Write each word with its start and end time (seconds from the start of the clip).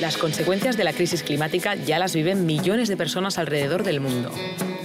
Las 0.00 0.16
consecuencias 0.16 0.76
de 0.76 0.84
la 0.84 0.92
crisis 0.92 1.24
climática 1.24 1.74
ya 1.74 1.98
las 1.98 2.14
viven 2.14 2.46
millones 2.46 2.88
de 2.88 2.96
personas 2.96 3.36
alrededor 3.36 3.82
del 3.82 3.98
mundo. 3.98 4.30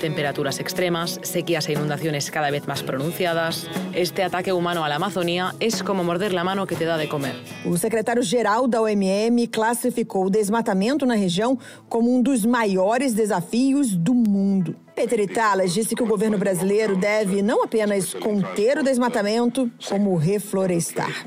Temperaturas 0.02 0.60
extremas, 0.60 1.20
sequías 1.22 1.70
e 1.70 1.74
inundaciones 1.74 2.32
cada 2.32 2.50
vez 2.50 2.68
más 2.68 2.82
pronunciadas. 2.82 3.68
Este 3.94 4.24
ataque 4.24 4.54
humano 4.54 4.84
a 4.84 4.90
la 4.90 4.96
Amazonía 4.96 5.54
es 5.60 5.84
como 5.84 6.04
morder 6.04 6.34
la 6.34 6.44
mano 6.44 6.66
que 6.66 6.76
te 6.76 6.86
da 6.86 6.98
de 6.98 7.08
comer. 7.08 7.36
O 7.64 7.78
secretário-geral 7.78 8.68
da 8.68 8.82
OMM 8.82 9.48
classificou 9.52 10.26
o 10.26 10.30
desmatamento 10.32 11.06
na 11.06 11.14
região 11.14 11.60
como 11.88 12.12
um 12.12 12.20
dos 12.20 12.44
maiores 12.44 13.14
desafios 13.14 13.96
do 13.96 14.16
mundo. 14.16 14.76
Petri 14.96 15.28
Talas 15.28 15.74
disse 15.74 15.96
que 15.96 16.04
o 16.04 16.06
governo 16.06 16.38
brasileiro 16.38 16.96
deve 16.96 17.42
não 17.42 17.64
apenas 17.64 18.14
conter 18.14 18.78
o 18.78 18.84
desmatamento, 18.84 19.72
como 19.88 20.16
reflorestar. 20.16 21.26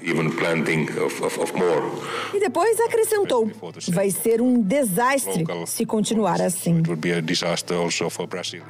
E 2.34 2.41
depois 2.41 2.80
acrescentou: 2.80 3.51
vai 3.89 4.11
ser 4.11 4.41
um 4.41 4.62
desastre 4.62 5.45
se 5.66 5.84
continuar 5.84 6.41
assim. 6.41 6.83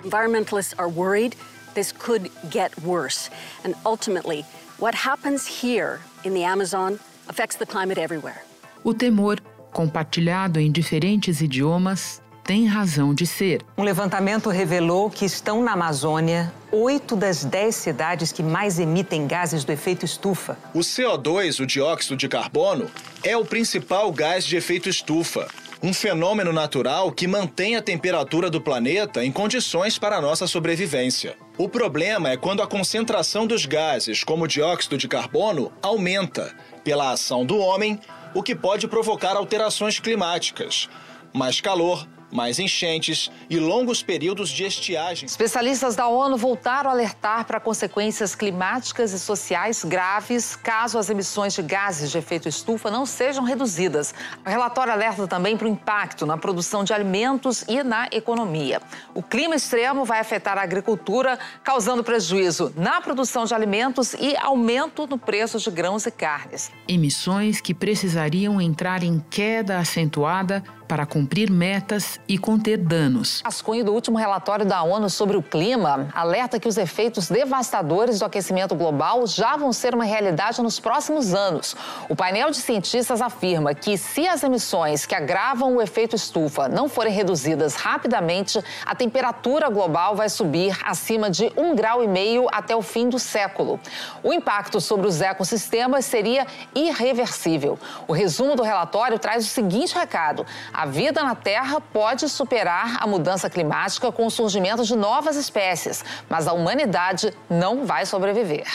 Environmentalists 0.05 0.75
are 0.79 0.91
worried 0.91 1.37
this 1.77 1.93
could 1.93 2.31
get 2.51 2.73
worse. 2.83 3.31
And 3.65 3.75
ultimately, 3.85 4.45
what 4.79 4.95
happens 4.97 5.47
here 5.47 6.01
in 6.25 6.35
the 6.35 6.43
Amazon 6.43 6.99
affects 7.29 7.57
the 7.57 7.67
climate 7.67 7.99
everywhere. 7.99 8.43
O 8.83 8.93
temor, 8.93 9.39
compartilhado 9.73 10.59
em 10.59 10.73
diferentes 10.73 11.41
idiomas, 11.41 12.21
tem 12.47 12.65
razão 12.65 13.13
de 13.13 13.27
ser. 13.27 13.61
Um 13.77 13.83
levantamento 13.83 14.49
revelou 14.49 15.11
que 15.11 15.25
estão 15.25 15.63
na 15.63 15.73
Amazônia 15.73 16.53
oito 16.71 17.17
das 17.17 17.45
dez 17.45 17.75
cidades 17.75 18.31
que 18.31 18.43
mais 18.43 18.79
emitem 18.79 19.27
gases 19.27 19.65
do 19.65 19.73
efeito 19.73 20.05
estufa. 20.05 20.57
O 20.73 20.79
CO2, 20.79 21.61
o 21.61 21.67
dióxido 21.67 22.17
de 22.17 22.29
carbono, 22.29 22.89
é 23.25 23.37
o 23.37 23.45
principal 23.45 24.13
gás 24.13 24.45
de 24.45 24.57
efeito 24.57 24.89
estufa. 24.89 25.49
Um 25.83 25.93
fenômeno 25.93 26.53
natural 26.53 27.11
que 27.11 27.27
mantém 27.27 27.75
a 27.75 27.83
temperatura 27.83 28.49
do 28.49 28.61
planeta 28.61 29.25
em 29.25 29.33
condições 29.33 29.99
para 29.99 30.17
a 30.17 30.21
nossa 30.21 30.47
sobrevivência. 30.47 31.37
O 31.59 31.69
problema 31.69 32.31
é 32.31 32.37
quando 32.37 32.63
a 32.63 32.67
concentração 32.67 33.47
dos 33.47 33.67
gases, 33.67 34.23
como 34.23 34.45
o 34.45 34.49
dióxido 34.49 34.97
de 34.97 35.09
carbono, 35.09 35.73
aumenta 35.83 36.55
pela 36.85 37.11
ação 37.11 37.45
do 37.45 37.59
homem, 37.59 37.99
o 38.33 38.43
que 38.43 38.55
pode 38.55 38.87
provocar 38.87 39.37
alterações 39.37 39.99
climáticas. 39.99 40.89
Mais 41.33 41.61
calor, 41.61 42.07
mais 42.31 42.59
enchentes 42.59 43.31
e 43.49 43.59
longos 43.59 44.03
períodos 44.03 44.51
de 44.51 44.65
estiagem. 44.65 45.27
Especialistas 45.27 45.95
da 45.95 46.09
ONU 46.09 46.37
voltaram 46.37 46.91
a 46.91 46.93
alertar 46.93 47.45
para 47.45 47.61
consequências 47.61 48.35
climáticas 48.35 49.13
e 49.13 49.19
sociais 49.19 49.85
graves 49.85 50.57
caso 50.57 50.99
as 50.99 51.09
emissões 51.11 51.55
de 51.55 51.63
gases 51.63 52.11
de 52.11 52.19
efeito 52.19 52.49
estufa 52.49 52.91
não 52.91 53.07
sejam 53.07 53.45
reduzidas. 53.45 54.15
O 54.45 54.49
relatório 54.49 54.93
alerta 54.93 55.27
também 55.27 55.57
para 55.57 55.67
o 55.67 55.71
impacto 55.71 56.27
na 56.27 56.37
produção 56.37 56.85
de 56.85 56.93
alimentos 56.93 57.65
e 57.69 57.83
na 57.83 58.09
economia. 58.13 58.81
O 59.15 59.23
clima 59.23 59.55
extremo 59.55 60.05
vai 60.05 60.21
afetar 60.21 60.59
a 60.59 60.63
agricultura, 60.63 61.39
causando 61.63 62.03
prejuízo 62.03 62.73
na 62.77 63.01
produção 63.01 63.45
de 63.45 63.55
alimentos 63.55 64.15
e 64.15 64.37
aumento 64.37 65.07
no 65.07 65.19
preço 65.19 65.59
de 65.59 65.71
grãos 65.71 66.07
e 66.07 66.11
carnes. 66.11 66.71
Emissões 66.89 67.61
que 67.61 67.75
precisariam 67.75 68.61
entrar 68.61 69.03
em 69.03 69.25
queda 69.31 69.79
acentuada 69.79 70.63
para 70.87 71.05
cumprir 71.05 71.51
metas 71.51 72.21
e 72.29 72.39
conter 72.39 72.79
danos. 72.79 73.43
Rascunho 73.45 73.85
do 73.85 73.93
último 73.93 74.17
relatório 74.17 74.65
da 74.65 74.83
ONU 74.83 75.11
sobre 75.11 75.37
o 75.37 75.43
clima 75.43 76.09
alerta 76.15 76.59
que 76.59 76.69
os 76.69 76.77
efeitos 76.77 77.29
devastadores 77.29 78.19
do 78.19 78.25
aquecimento 78.25 78.75
global 78.75 79.27
já 79.27 79.57
vão 79.57 79.73
ser 79.73 79.95
uma 79.95 80.05
realidade 80.05 80.63
nos 80.63 80.79
próximos 80.79 81.35
anos. 81.35 81.75
O 82.09 82.17
painel 82.17 82.51
de 82.51 82.59
cientistas 82.59 83.21
afirma 83.21 83.75
que 83.75 83.99
se 83.99 84.27
as 84.27 84.43
emissões 84.43 85.05
que 85.05 85.15
agravam 85.15 85.77
o 85.77 85.83
efeito 85.83 86.15
estufa 86.15 86.69
não 86.69 86.89
forem 86.89 87.13
reduzidas 87.13 87.75
rapidamente, 87.75 88.63
a 88.85 88.95
temperatura 88.95 89.69
global 89.69 90.15
vai 90.15 90.29
subir 90.29 90.77
acima 90.85 91.31
de 91.31 91.53
um 91.57 91.75
grau 91.75 92.03
e 92.03 92.09
meio 92.09 92.47
até 92.53 92.75
o 92.75 92.83
fim 92.83 93.09
do 93.09 93.19
século. 93.19 93.81
O 94.23 94.33
impacto 94.33 94.81
sobre 94.81 95.07
os 95.07 95.21
ecossistemas 95.21 96.05
seria 96.05 96.47
irreversível. 96.75 97.79
O 98.07 98.13
resumo 98.13 98.55
do 98.55 98.63
relatório 98.63 99.19
traz 99.19 99.45
o 99.45 99.49
seguinte 99.49 99.95
recado: 99.95 100.47
a 100.77 100.85
vida 100.85 101.23
na 101.23 101.35
Terra 101.35 101.81
pode 101.81 102.29
superar 102.29 102.99
a 103.01 103.07
mudança 103.07 103.49
climática 103.49 104.13
com 104.13 104.27
o 104.27 104.31
surgimento 104.31 104.85
de 104.85 104.95
novas 104.95 105.35
espécies, 105.35 106.05
mas 106.29 106.47
a 106.47 106.53
humanidade 106.53 107.33
não 107.49 107.87
vai 107.87 108.05
sobreviver. 108.05 108.67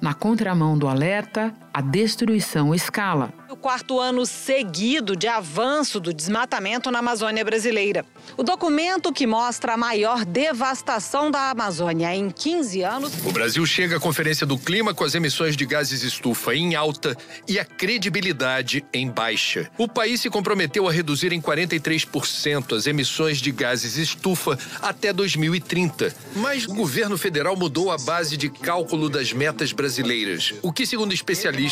Na 0.00 0.14
contramão 0.14 0.78
do 0.78 0.88
alerta, 0.88 1.54
a 1.80 1.82
destruição 1.82 2.74
escala. 2.74 3.32
O 3.48 3.56
quarto 3.56 3.98
ano 3.98 4.24
seguido 4.26 5.16
de 5.16 5.26
avanço 5.26 5.98
do 5.98 6.12
desmatamento 6.12 6.90
na 6.90 6.98
Amazônia 6.98 7.44
brasileira. 7.44 8.04
O 8.36 8.42
documento 8.42 9.12
que 9.12 9.26
mostra 9.26 9.74
a 9.74 9.76
maior 9.76 10.24
devastação 10.24 11.30
da 11.30 11.50
Amazônia 11.50 12.14
em 12.14 12.30
15 12.30 12.82
anos. 12.82 13.12
O 13.24 13.32
Brasil 13.32 13.64
chega 13.66 13.96
à 13.96 14.00
Conferência 14.00 14.46
do 14.46 14.58
Clima 14.58 14.94
com 14.94 15.04
as 15.04 15.14
emissões 15.14 15.56
de 15.56 15.64
gases 15.64 16.02
estufa 16.02 16.54
em 16.54 16.74
alta 16.74 17.16
e 17.48 17.58
a 17.58 17.64
credibilidade 17.64 18.84
em 18.92 19.10
baixa. 19.10 19.68
O 19.78 19.88
país 19.88 20.20
se 20.20 20.30
comprometeu 20.30 20.86
a 20.86 20.92
reduzir 20.92 21.32
em 21.32 21.40
43% 21.40 22.76
as 22.76 22.86
emissões 22.86 23.38
de 23.38 23.50
gases 23.50 23.96
estufa 23.96 24.58
até 24.82 25.12
2030. 25.12 26.14
Mas 26.36 26.66
o 26.66 26.74
governo 26.74 27.16
federal 27.16 27.56
mudou 27.56 27.90
a 27.90 27.96
base 27.96 28.36
de 28.36 28.48
cálculo 28.50 29.08
das 29.08 29.32
metas 29.32 29.72
brasileiras, 29.72 30.54
o 30.62 30.72
que, 30.72 30.86
segundo 30.86 31.12
especialistas, 31.12 31.69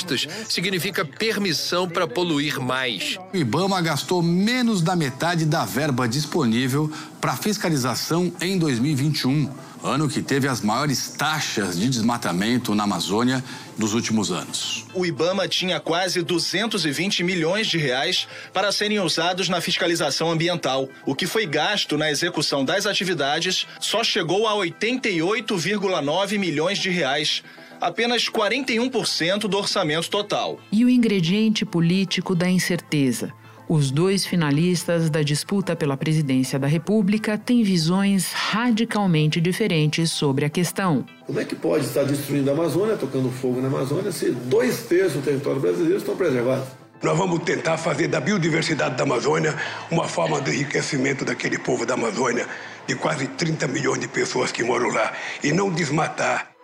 significa 0.48 1.04
permissão 1.04 1.88
para 1.88 2.06
poluir 2.06 2.60
mais. 2.60 3.18
O 3.32 3.36
Ibama 3.36 3.80
gastou 3.80 4.22
menos 4.22 4.82
da 4.82 4.94
metade 4.94 5.44
da 5.44 5.64
verba 5.64 6.08
disponível 6.08 6.90
para 7.20 7.36
fiscalização 7.36 8.32
em 8.40 8.58
2021, 8.58 9.50
ano 9.82 10.08
que 10.08 10.22
teve 10.22 10.48
as 10.48 10.60
maiores 10.60 11.08
taxas 11.10 11.78
de 11.78 11.88
desmatamento 11.88 12.74
na 12.74 12.84
Amazônia 12.84 13.42
dos 13.76 13.94
últimos 13.94 14.30
anos. 14.30 14.84
O 14.94 15.06
Ibama 15.06 15.46
tinha 15.48 15.78
quase 15.80 16.22
220 16.22 17.22
milhões 17.22 17.66
de 17.66 17.78
reais 17.78 18.26
para 18.52 18.72
serem 18.72 18.98
usados 19.00 19.48
na 19.48 19.60
fiscalização 19.60 20.30
ambiental. 20.30 20.88
O 21.06 21.14
que 21.14 21.26
foi 21.26 21.46
gasto 21.46 21.96
na 21.96 22.10
execução 22.10 22.64
das 22.64 22.86
atividades 22.86 23.66
só 23.80 24.02
chegou 24.02 24.46
a 24.48 24.54
88,9 24.54 26.38
milhões 26.38 26.78
de 26.78 26.90
reais 26.90 27.42
apenas 27.80 28.28
41% 28.28 29.40
do 29.48 29.56
orçamento 29.56 30.08
total. 30.08 30.58
E 30.70 30.84
o 30.84 30.88
ingrediente 30.88 31.64
político 31.64 32.34
da 32.34 32.48
incerteza. 32.48 33.32
Os 33.68 33.90
dois 33.90 34.24
finalistas 34.24 35.10
da 35.10 35.22
disputa 35.22 35.76
pela 35.76 35.94
presidência 35.94 36.58
da 36.58 36.66
República 36.66 37.36
têm 37.36 37.62
visões 37.62 38.32
radicalmente 38.32 39.42
diferentes 39.42 40.10
sobre 40.10 40.46
a 40.46 40.48
questão. 40.48 41.04
Como 41.26 41.38
é 41.38 41.44
que 41.44 41.54
pode 41.54 41.84
estar 41.84 42.04
destruindo 42.04 42.48
a 42.48 42.54
Amazônia, 42.54 42.96
tocando 42.96 43.30
fogo 43.30 43.60
na 43.60 43.68
Amazônia, 43.68 44.10
se 44.10 44.30
dois 44.30 44.84
terços 44.84 45.20
do 45.20 45.22
território 45.22 45.60
brasileiro 45.60 45.98
estão 45.98 46.16
preservados? 46.16 46.66
Nós 47.02 47.16
vamos 47.16 47.40
tentar 47.40 47.76
fazer 47.76 48.08
da 48.08 48.20
biodiversidade 48.20 48.96
da 48.96 49.04
Amazônia 49.04 49.54
uma 49.90 50.08
forma 50.08 50.40
de 50.40 50.50
enriquecimento 50.50 51.24
daquele 51.24 51.58
povo 51.58 51.84
da 51.84 51.92
Amazônia, 51.92 52.48
de 52.86 52.94
quase 52.94 53.28
30 53.28 53.68
milhões 53.68 54.00
de 54.00 54.08
pessoas 54.08 54.50
que 54.50 54.64
moram 54.64 54.88
lá, 54.88 55.12
e 55.44 55.52
não 55.52 55.70
desmatar. 55.70 56.57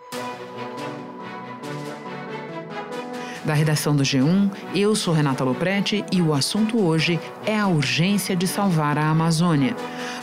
Da 3.45 3.53
redação 3.53 3.95
do 3.95 4.01
G1, 4.01 4.49
eu 4.73 4.95
sou 4.95 5.13
Renata 5.13 5.43
Loprete 5.43 6.03
e 6.11 6.19
o 6.19 6.33
assunto 6.33 6.81
hoje 6.81 7.19
é 7.45 7.55
a 7.55 7.67
urgência 7.67 8.35
de 8.35 8.47
salvar 8.47 8.97
a 8.97 9.07
Amazônia. 9.07 9.75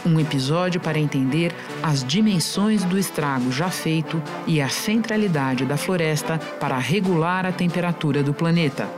Um 0.05 0.19
episódio 0.19 0.81
para 0.81 0.99
entender 0.99 1.55
as 1.81 2.03
dimensões 2.03 2.83
do 2.83 2.99
estrago 2.99 3.53
já 3.53 3.71
feito 3.71 4.21
e 4.45 4.61
a 4.61 4.69
centralidade 4.69 5.65
da 5.65 5.77
floresta 5.77 6.37
para 6.59 6.77
regular 6.79 7.47
a 7.47 7.53
temperatura 7.53 8.25
do 8.25 8.35
planeta. 8.35 8.91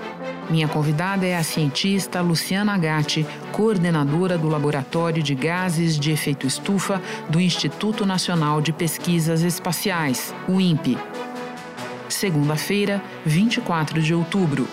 Minha 0.49 0.69
convidada 0.69 1.27
é 1.27 1.37
a 1.37 1.43
cientista 1.43 2.23
Luciana 2.23 2.79
Gatti, 2.79 3.27
coordenadora 3.53 4.39
do 4.39 4.49
Laboratório 4.49 5.23
de 5.23 5.35
Gases 5.35 5.99
de 5.99 6.11
Efeito 6.11 6.47
Estufa 6.47 7.01
do 7.29 7.39
Instituto 7.39 8.07
Nacional 8.07 8.63
de 8.63 8.73
Pesquisas 8.73 9.43
Espaciais, 9.43 10.35
o 10.49 10.59
INPE 10.59 10.97
segunda-feira, 12.09 13.03
24 13.25 14.01
de 14.01 14.15
outubro. 14.15 14.69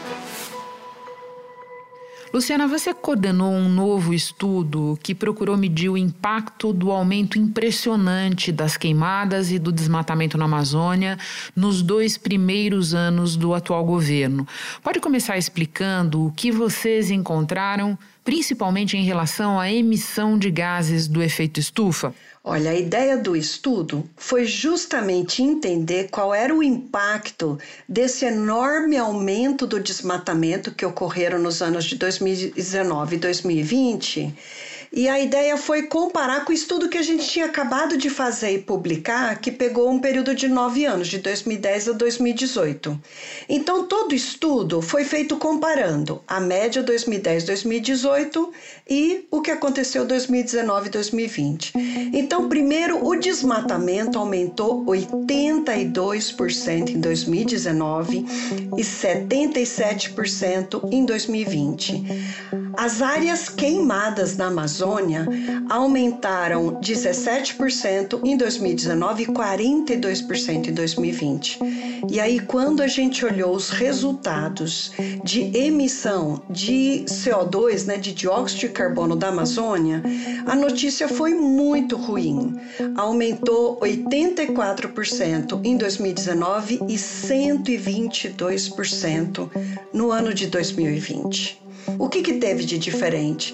Luciana, 2.34 2.66
você 2.66 2.94
coordenou 2.94 3.52
um 3.52 3.68
novo 3.68 4.14
estudo 4.14 4.98
que 5.04 5.14
procurou 5.14 5.58
medir 5.58 5.90
o 5.90 5.98
impacto 5.98 6.72
do 6.72 6.90
aumento 6.90 7.38
impressionante 7.38 8.54
das 8.54 8.78
queimadas 8.78 9.52
e 9.52 9.60
do 9.60 9.70
desmatamento 9.70 10.38
na 10.38 10.46
Amazônia 10.46 11.20
nos 11.54 11.82
dois 11.82 12.18
primeiros 12.18 12.94
anos 12.94 13.36
do 13.36 13.54
atual 13.54 13.84
governo. 13.84 14.48
Pode 14.82 15.02
começar 15.02 15.38
explicando 15.38 16.26
o 16.26 16.32
que 16.32 16.54
vocês 16.54 17.12
encontraram 17.12 18.00
principalmente 18.24 18.96
em 18.96 19.04
relação 19.04 19.60
à 19.60 19.70
emissão 19.70 20.38
de 20.38 20.50
gases 20.50 21.10
do 21.10 21.22
efeito 21.22 21.60
estufa? 21.60 22.14
Olha, 22.44 22.72
a 22.72 22.76
ideia 22.76 23.18
do 23.18 23.36
estudo 23.36 24.10
foi 24.18 24.46
justamente 24.46 25.44
entender 25.44 26.10
qual 26.10 26.34
era 26.34 26.54
o 26.54 26.64
impacto 26.64 27.60
desse 27.88 28.26
enorme 28.26 28.98
aumento 28.98 29.68
do 29.68 29.80
desmatamento 29.80 30.72
que 30.72 30.84
ocorreram 30.84 31.38
nos 31.38 31.62
anos 31.62 31.86
de 31.86 31.96
2019 31.96 33.16
e 33.16 33.20
2020 33.20 34.36
e 34.94 35.08
a 35.08 35.22
ideia 35.22 35.56
foi 35.56 35.84
comparar 35.84 36.44
com 36.44 36.52
o 36.52 36.56
estudo 36.56 36.90
que 36.90 36.98
a 36.98 37.02
gente 37.02 37.26
tinha 37.26 37.46
acabado 37.46 37.98
de 37.98 38.10
fazer 38.10 38.56
e 38.56 38.60
publicar, 38.60 39.40
que 39.40 39.50
pegou 39.50 39.90
um 39.90 40.00
período 40.00 40.36
de 40.36 40.50
nove 40.50 40.84
anos, 40.84 41.08
de 41.08 41.20
2010 41.20 41.88
a 41.90 41.94
2018. 41.94 43.00
Então, 43.48 43.86
todo 43.86 44.14
estudo 44.14 44.82
foi 44.82 45.06
feito 45.06 45.38
comparando 45.38 46.22
a 46.28 46.42
média 46.42 46.84
2010-2018 46.84 48.50
e 48.90 49.26
o 49.32 49.42
que 49.42 49.52
aconteceu 49.52 50.06
2019-2020. 50.06 51.72
Então, 52.12 52.50
primeiro, 52.50 53.06
o 53.06 53.16
desmatamento 53.16 54.20
aumentou 54.20 54.84
82% 54.86 56.90
em 56.90 57.00
2019 57.00 58.26
e 58.78 58.82
77% 58.82 60.90
em 60.92 61.06
2020. 61.06 62.04
As 62.76 63.02
áreas 63.02 63.48
queimadas 63.48 64.36
na 64.36 64.48
Amazônia 64.48 64.81
aumentaram 65.70 66.82
17% 66.82 68.20
em 68.24 68.36
2019 68.36 69.24
e 69.24 69.28
42% 69.28 70.68
em 70.68 70.74
2020. 70.74 71.60
E 72.10 72.20
aí, 72.20 72.40
quando 72.40 72.82
a 72.82 72.88
gente 72.88 73.24
olhou 73.26 73.56
os 73.56 73.70
resultados 73.70 74.92
de 75.24 75.56
emissão 75.56 76.42
de 76.50 77.06
CO2, 77.08 77.86
né, 77.86 77.98
de 77.98 78.12
dióxido 78.12 78.62
de 78.62 78.70
carbono 78.70 79.16
da 79.16 79.28
Amazônia, 79.30 80.02
a 80.46 80.56
notícia 80.56 81.08
foi 81.08 81.34
muito 81.34 81.96
ruim. 81.96 82.60
Aumentou 82.96 83.80
84% 83.80 85.62
em 85.64 85.78
2019 85.78 86.80
e 86.88 86.96
122% 86.96 89.50
no 89.94 90.12
ano 90.12 90.34
de 90.34 90.48
2020. 90.48 91.62
O 91.98 92.10
que, 92.10 92.22
que 92.22 92.34
teve 92.34 92.64
de 92.64 92.78
diferente? 92.78 93.54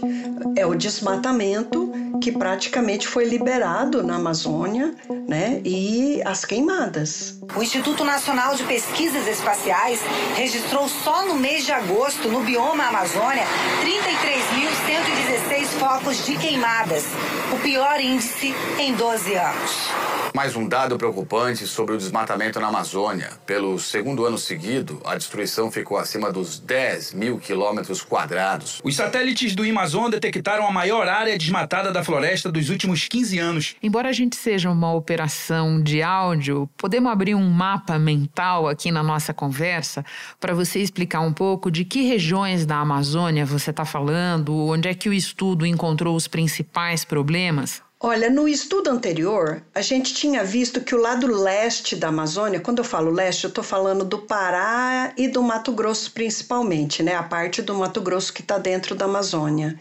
É 0.55 0.65
o 0.65 0.75
desmatamento 0.75 1.91
que 2.21 2.31
praticamente 2.31 3.07
foi 3.07 3.25
liberado 3.25 4.03
na 4.03 4.15
Amazônia, 4.15 4.93
né? 5.27 5.61
E 5.63 6.21
as 6.25 6.45
queimadas. 6.45 7.39
O 7.55 7.61
Instituto 7.61 8.03
Nacional 8.03 8.55
de 8.55 8.63
Pesquisas 8.63 9.27
Espaciais 9.27 9.99
registrou 10.35 10.87
só 10.87 11.25
no 11.25 11.35
mês 11.35 11.65
de 11.65 11.71
agosto, 11.71 12.27
no 12.29 12.41
bioma 12.41 12.85
Amazônia, 12.85 13.43
33.116 13.83 15.65
focos 15.79 16.25
de 16.25 16.37
queimadas, 16.37 17.05
o 17.53 17.59
pior 17.59 17.99
índice 17.99 18.53
em 18.79 18.93
12 18.93 19.35
anos. 19.35 20.06
Mais 20.33 20.55
um 20.55 20.67
dado 20.67 20.97
preocupante 20.97 21.65
sobre 21.65 21.95
o 21.95 21.97
desmatamento 21.97 22.59
na 22.59 22.67
Amazônia. 22.67 23.31
Pelo 23.45 23.79
segundo 23.79 24.25
ano 24.25 24.37
seguido, 24.37 25.01
a 25.05 25.15
destruição 25.15 25.71
ficou 25.71 25.97
acima 25.97 26.31
dos 26.31 26.59
10 26.59 27.13
mil 27.13 27.39
quilômetros 27.39 28.01
quadrados. 28.01 28.81
Os 28.83 28.95
satélites 28.95 29.55
do 29.55 29.63
Amazon 29.63 30.09
detectaram 30.09 30.67
a 30.67 30.71
maior 30.71 31.07
área 31.07 31.37
desmatada 31.37 31.91
da 31.91 32.03
floresta 32.03 32.51
dos 32.51 32.69
últimos 32.69 33.07
15 33.07 33.39
anos. 33.39 33.75
Embora 33.81 34.09
a 34.09 34.13
gente 34.13 34.35
seja 34.35 34.69
uma 34.69 34.93
operação 34.93 35.81
de 35.81 36.01
áudio, 36.01 36.69
podemos 36.77 37.11
abrir 37.11 37.35
um 37.35 37.49
mapa 37.49 37.97
mental 37.97 38.67
aqui 38.67 38.91
na 38.91 39.01
nossa 39.01 39.33
conversa 39.33 40.05
para 40.39 40.53
você 40.53 40.79
explicar 40.79 41.21
um 41.21 41.33
pouco 41.33 41.71
de 41.71 41.83
que 41.83 42.03
regiões 42.03 42.65
da 42.65 42.77
Amazônia 42.77 43.45
você 43.45 43.71
está 43.71 43.85
falando, 43.85 44.55
onde 44.55 44.87
é 44.87 44.93
que 44.93 45.09
o 45.09 45.13
estudo 45.13 45.65
encontrou 45.65 46.15
os 46.15 46.27
principais 46.27 47.03
problemas? 47.03 47.86
Olha, 47.99 48.29
no 48.29 48.47
estudo 48.47 48.91
anterior, 48.91 49.63
a 49.73 49.81
gente 49.81 50.13
tinha 50.13 50.43
visto 50.43 50.81
que 50.81 50.93
o 50.93 51.01
lado 51.01 51.25
leste 51.25 51.95
da 51.95 52.09
Amazônia, 52.09 52.59
quando 52.59 52.77
eu 52.77 52.83
falo 52.83 53.09
leste, 53.09 53.45
eu 53.45 53.47
estou 53.47 53.63
falando 53.63 54.05
do 54.05 54.19
Pará 54.19 55.11
e 55.17 55.27
do 55.27 55.41
Mato 55.41 55.71
Grosso 55.71 56.11
principalmente, 56.11 57.01
né? 57.01 57.15
A 57.15 57.23
parte 57.23 57.59
do 57.59 57.73
Mato 57.73 57.99
Grosso 57.99 58.31
que 58.31 58.41
está 58.41 58.59
dentro 58.59 58.93
da 58.93 59.05
Amazônia. 59.05 59.79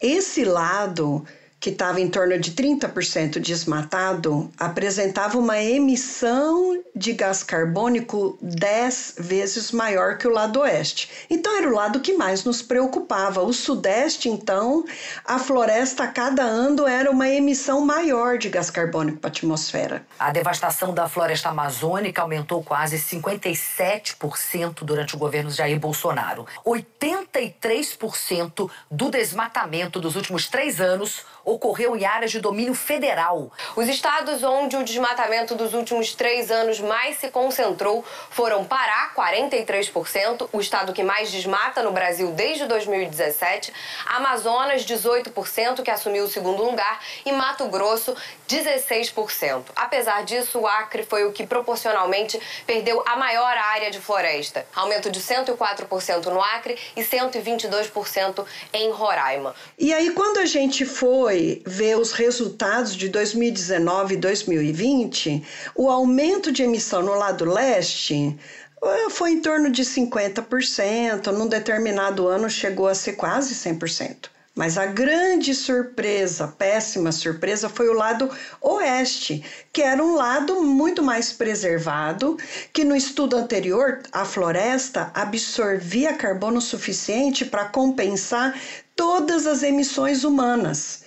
Esse 0.00 0.44
lado 0.44 1.24
que 1.60 1.68
estava 1.68 2.00
em 2.00 2.08
torno 2.08 2.38
de 2.38 2.52
30% 2.52 3.38
desmatado, 3.38 4.50
apresentava 4.58 5.36
uma 5.36 5.60
emissão 5.60 6.82
de 6.96 7.12
gás 7.12 7.42
carbônico 7.42 8.38
10 8.40 9.16
vezes 9.18 9.70
maior 9.70 10.16
que 10.16 10.26
o 10.26 10.32
lado 10.32 10.60
oeste. 10.60 11.10
Então 11.28 11.54
era 11.56 11.68
o 11.68 11.74
lado 11.74 12.00
que 12.00 12.14
mais 12.14 12.44
nos 12.44 12.62
preocupava. 12.62 13.42
O 13.42 13.52
sudeste, 13.52 14.30
então, 14.30 14.84
a 15.24 15.38
floresta 15.38 16.04
a 16.04 16.08
cada 16.08 16.42
ano 16.42 16.86
era 16.86 17.10
uma 17.10 17.28
emissão 17.28 17.84
maior 17.84 18.38
de 18.38 18.48
gás 18.48 18.70
carbônico 18.70 19.18
para 19.18 19.28
a 19.28 19.32
atmosfera. 19.32 20.06
A 20.18 20.30
devastação 20.30 20.94
da 20.94 21.08
floresta 21.08 21.50
amazônica 21.50 22.22
aumentou 22.22 22.62
quase 22.62 22.96
57% 22.96 24.82
durante 24.82 25.14
o 25.14 25.18
governo 25.18 25.50
Jair 25.50 25.78
Bolsonaro. 25.78 26.46
83% 26.64 28.70
do 28.90 29.10
desmatamento 29.10 30.00
dos 30.00 30.16
últimos 30.16 30.48
três 30.48 30.80
anos 30.80 31.22
ocorreu 31.44 31.96
em 31.96 32.04
áreas 32.04 32.30
de 32.30 32.40
domínio 32.40 32.74
federal. 32.74 33.50
Os 33.76 33.88
estados 33.88 34.42
onde 34.42 34.76
o 34.76 34.84
desmatamento 34.84 35.54
dos 35.54 35.74
últimos 35.74 36.14
três 36.14 36.50
anos 36.50 36.80
mais 36.80 37.18
se 37.18 37.30
concentrou 37.30 38.04
foram 38.30 38.64
Pará, 38.64 39.12
43%, 39.16 40.48
o 40.52 40.60
estado 40.60 40.92
que 40.92 41.02
mais 41.02 41.30
desmata 41.30 41.82
no 41.82 41.92
Brasil 41.92 42.32
desde 42.32 42.66
2017, 42.66 43.72
Amazonas, 44.06 44.84
18%, 44.84 45.82
que 45.82 45.90
assumiu 45.90 46.24
o 46.24 46.28
segundo 46.28 46.62
lugar, 46.62 47.00
e 47.24 47.32
Mato 47.32 47.66
Grosso, 47.68 48.16
16%. 48.48 49.64
Apesar 49.76 50.24
disso, 50.24 50.60
o 50.60 50.66
Acre 50.66 51.04
foi 51.04 51.24
o 51.24 51.32
que 51.32 51.46
proporcionalmente 51.46 52.40
perdeu 52.66 53.02
a 53.06 53.16
maior 53.16 53.56
área 53.56 53.90
de 53.90 54.00
floresta, 54.00 54.66
aumento 54.74 55.10
de 55.10 55.20
104% 55.20 56.26
no 56.26 56.40
Acre 56.40 56.78
e 56.96 57.02
122% 57.02 58.44
em 58.72 58.90
Roraima. 58.90 59.54
E 59.78 59.92
aí, 59.92 60.10
quando 60.10 60.38
a 60.38 60.46
gente 60.46 60.84
foi 61.30 61.62
ver 61.64 61.96
os 61.96 62.10
resultados 62.10 62.96
de 62.96 63.08
2019 63.08 64.14
e 64.14 64.16
2020, 64.16 65.44
o 65.76 65.88
aumento 65.88 66.50
de 66.50 66.64
emissão 66.64 67.02
no 67.02 67.14
lado 67.14 67.44
leste 67.44 68.36
eh, 68.82 69.10
foi 69.10 69.30
em 69.34 69.40
torno 69.40 69.70
de 69.70 69.84
50%, 69.84 71.28
num 71.28 71.46
determinado 71.46 72.26
ano 72.26 72.50
chegou 72.50 72.88
a 72.88 72.96
ser 72.96 73.12
quase 73.12 73.54
100%. 73.54 74.28
Mas 74.56 74.76
a 74.76 74.86
grande 74.86 75.54
surpresa, 75.54 76.48
péssima 76.48 77.12
surpresa, 77.12 77.68
foi 77.68 77.88
o 77.88 77.92
lado 77.92 78.28
oeste, 78.60 79.44
que 79.72 79.82
era 79.82 80.02
um 80.02 80.16
lado 80.16 80.60
muito 80.64 81.00
mais 81.00 81.32
preservado, 81.32 82.36
que 82.72 82.82
no 82.82 82.96
estudo 82.96 83.36
anterior 83.36 84.00
a 84.10 84.24
floresta 84.24 85.12
absorvia 85.14 86.14
carbono 86.14 86.60
suficiente 86.60 87.44
para 87.44 87.66
compensar 87.66 88.60
todas 88.96 89.46
as 89.46 89.62
emissões 89.62 90.24
humanas. 90.24 90.99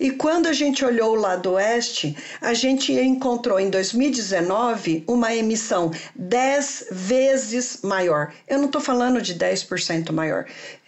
E 0.00 0.10
quando 0.10 0.46
a 0.46 0.52
gente 0.54 0.82
olhou 0.82 1.10
o 1.10 1.20
lado 1.20 1.52
oeste, 1.52 2.16
a 2.40 2.54
gente 2.54 2.90
encontrou 2.90 3.60
em 3.60 3.68
2019 3.68 5.04
uma 5.06 5.34
emissão 5.34 5.92
10 6.16 6.86
vezes 6.90 7.80
maior. 7.82 8.32
Eu 8.48 8.56
não 8.56 8.64
estou 8.64 8.80
falando 8.80 9.20
de 9.20 9.34
10% 9.34 10.10
maior. 10.10 10.46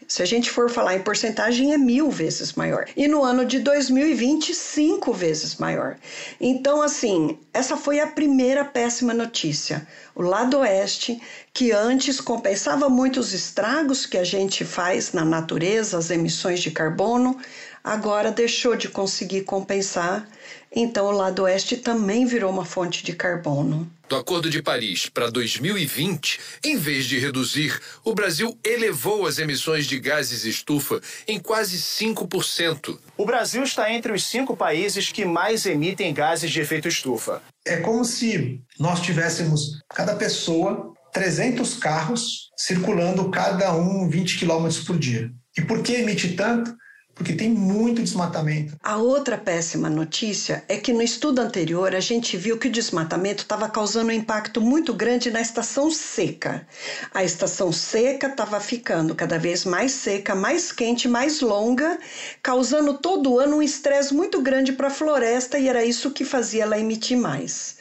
Se 0.08 0.22
a 0.22 0.26
gente 0.26 0.50
for 0.50 0.70
falar 0.70 0.94
em 0.94 1.00
porcentagem, 1.00 1.72
é 1.72 1.78
mil 1.78 2.10
vezes 2.10 2.52
maior. 2.52 2.86
E 2.94 3.08
no 3.08 3.22
ano 3.22 3.44
de 3.44 3.60
2020, 3.60 4.54
cinco 4.54 5.12
vezes 5.12 5.56
maior. 5.56 5.96
Então, 6.40 6.82
assim, 6.82 7.38
essa 7.52 7.76
foi 7.76 8.00
a 8.00 8.06
primeira 8.06 8.64
péssima 8.64 9.14
notícia. 9.14 9.86
O 10.14 10.20
lado 10.20 10.58
oeste, 10.58 11.20
que 11.52 11.72
antes 11.72 12.20
compensava 12.20 12.88
muito 12.90 13.20
os 13.20 13.32
estragos 13.32 14.04
que 14.04 14.18
a 14.18 14.24
gente 14.24 14.64
faz 14.64 15.12
na 15.12 15.24
natureza, 15.24 15.96
as 15.96 16.10
emissões 16.10 16.60
de 16.60 16.70
carbono, 16.70 17.38
agora 17.82 18.30
deixou 18.30 18.76
de 18.76 18.88
conseguir 18.88 19.42
compensar, 19.42 20.28
então 20.74 21.06
o 21.06 21.10
lado 21.10 21.42
oeste 21.42 21.76
também 21.76 22.24
virou 22.24 22.50
uma 22.50 22.64
fonte 22.64 23.04
de 23.04 23.12
carbono. 23.12 23.90
Do 24.08 24.16
Acordo 24.16 24.50
de 24.50 24.62
Paris 24.62 25.08
para 25.08 25.30
2020, 25.30 26.38
em 26.64 26.76
vez 26.76 27.06
de 27.06 27.18
reduzir, 27.18 27.80
o 28.04 28.14
Brasil 28.14 28.58
elevou 28.62 29.26
as 29.26 29.38
emissões 29.38 29.86
de 29.86 29.98
gases 29.98 30.44
estufa 30.44 31.00
em 31.26 31.38
quase 31.38 31.78
5%. 31.78 32.98
O 33.16 33.24
Brasil 33.24 33.62
está 33.62 33.90
entre 33.90 34.12
os 34.12 34.24
cinco 34.24 34.56
países 34.56 35.10
que 35.10 35.24
mais 35.24 35.64
emitem 35.64 36.12
gases 36.12 36.50
de 36.50 36.60
efeito 36.60 36.88
estufa. 36.88 37.42
É 37.64 37.78
como 37.78 38.04
se 38.04 38.60
nós 38.78 39.00
tivéssemos, 39.00 39.80
cada 39.88 40.14
pessoa, 40.14 40.92
300 41.12 41.74
carros 41.74 42.50
circulando 42.56 43.30
cada 43.30 43.74
um 43.74 44.08
20 44.08 44.38
km 44.38 44.68
por 44.86 44.98
dia. 44.98 45.30
E 45.56 45.62
por 45.62 45.82
que 45.82 45.92
emite 45.92 46.34
tanto? 46.34 46.74
Porque 47.14 47.34
tem 47.34 47.50
muito 47.50 48.02
desmatamento. 48.02 48.76
A 48.82 48.96
outra 48.96 49.36
péssima 49.36 49.90
notícia 49.90 50.64
é 50.68 50.76
que 50.76 50.92
no 50.92 51.02
estudo 51.02 51.40
anterior 51.40 51.94
a 51.94 52.00
gente 52.00 52.36
viu 52.36 52.58
que 52.58 52.68
o 52.68 52.72
desmatamento 52.72 53.42
estava 53.42 53.68
causando 53.68 54.08
um 54.08 54.14
impacto 54.14 54.60
muito 54.60 54.94
grande 54.94 55.30
na 55.30 55.40
estação 55.40 55.90
seca. 55.90 56.66
A 57.12 57.22
estação 57.22 57.70
seca 57.70 58.28
estava 58.28 58.58
ficando 58.60 59.14
cada 59.14 59.38
vez 59.38 59.64
mais 59.64 59.92
seca, 59.92 60.34
mais 60.34 60.72
quente, 60.72 61.06
mais 61.06 61.40
longa, 61.40 61.98
causando 62.42 62.94
todo 62.94 63.38
ano 63.38 63.56
um 63.56 63.62
estresse 63.62 64.14
muito 64.14 64.40
grande 64.40 64.72
para 64.72 64.88
a 64.88 64.90
floresta 64.90 65.58
e 65.58 65.68
era 65.68 65.84
isso 65.84 66.10
que 66.10 66.24
fazia 66.24 66.62
ela 66.62 66.78
emitir 66.78 67.18
mais. 67.18 67.76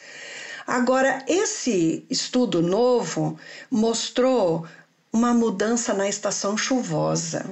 Agora, 0.66 1.24
esse 1.26 2.04
estudo 2.08 2.62
novo 2.62 3.36
mostrou 3.70 4.64
uma 5.12 5.34
mudança 5.34 5.92
na 5.92 6.08
estação 6.08 6.56
chuvosa. 6.56 7.44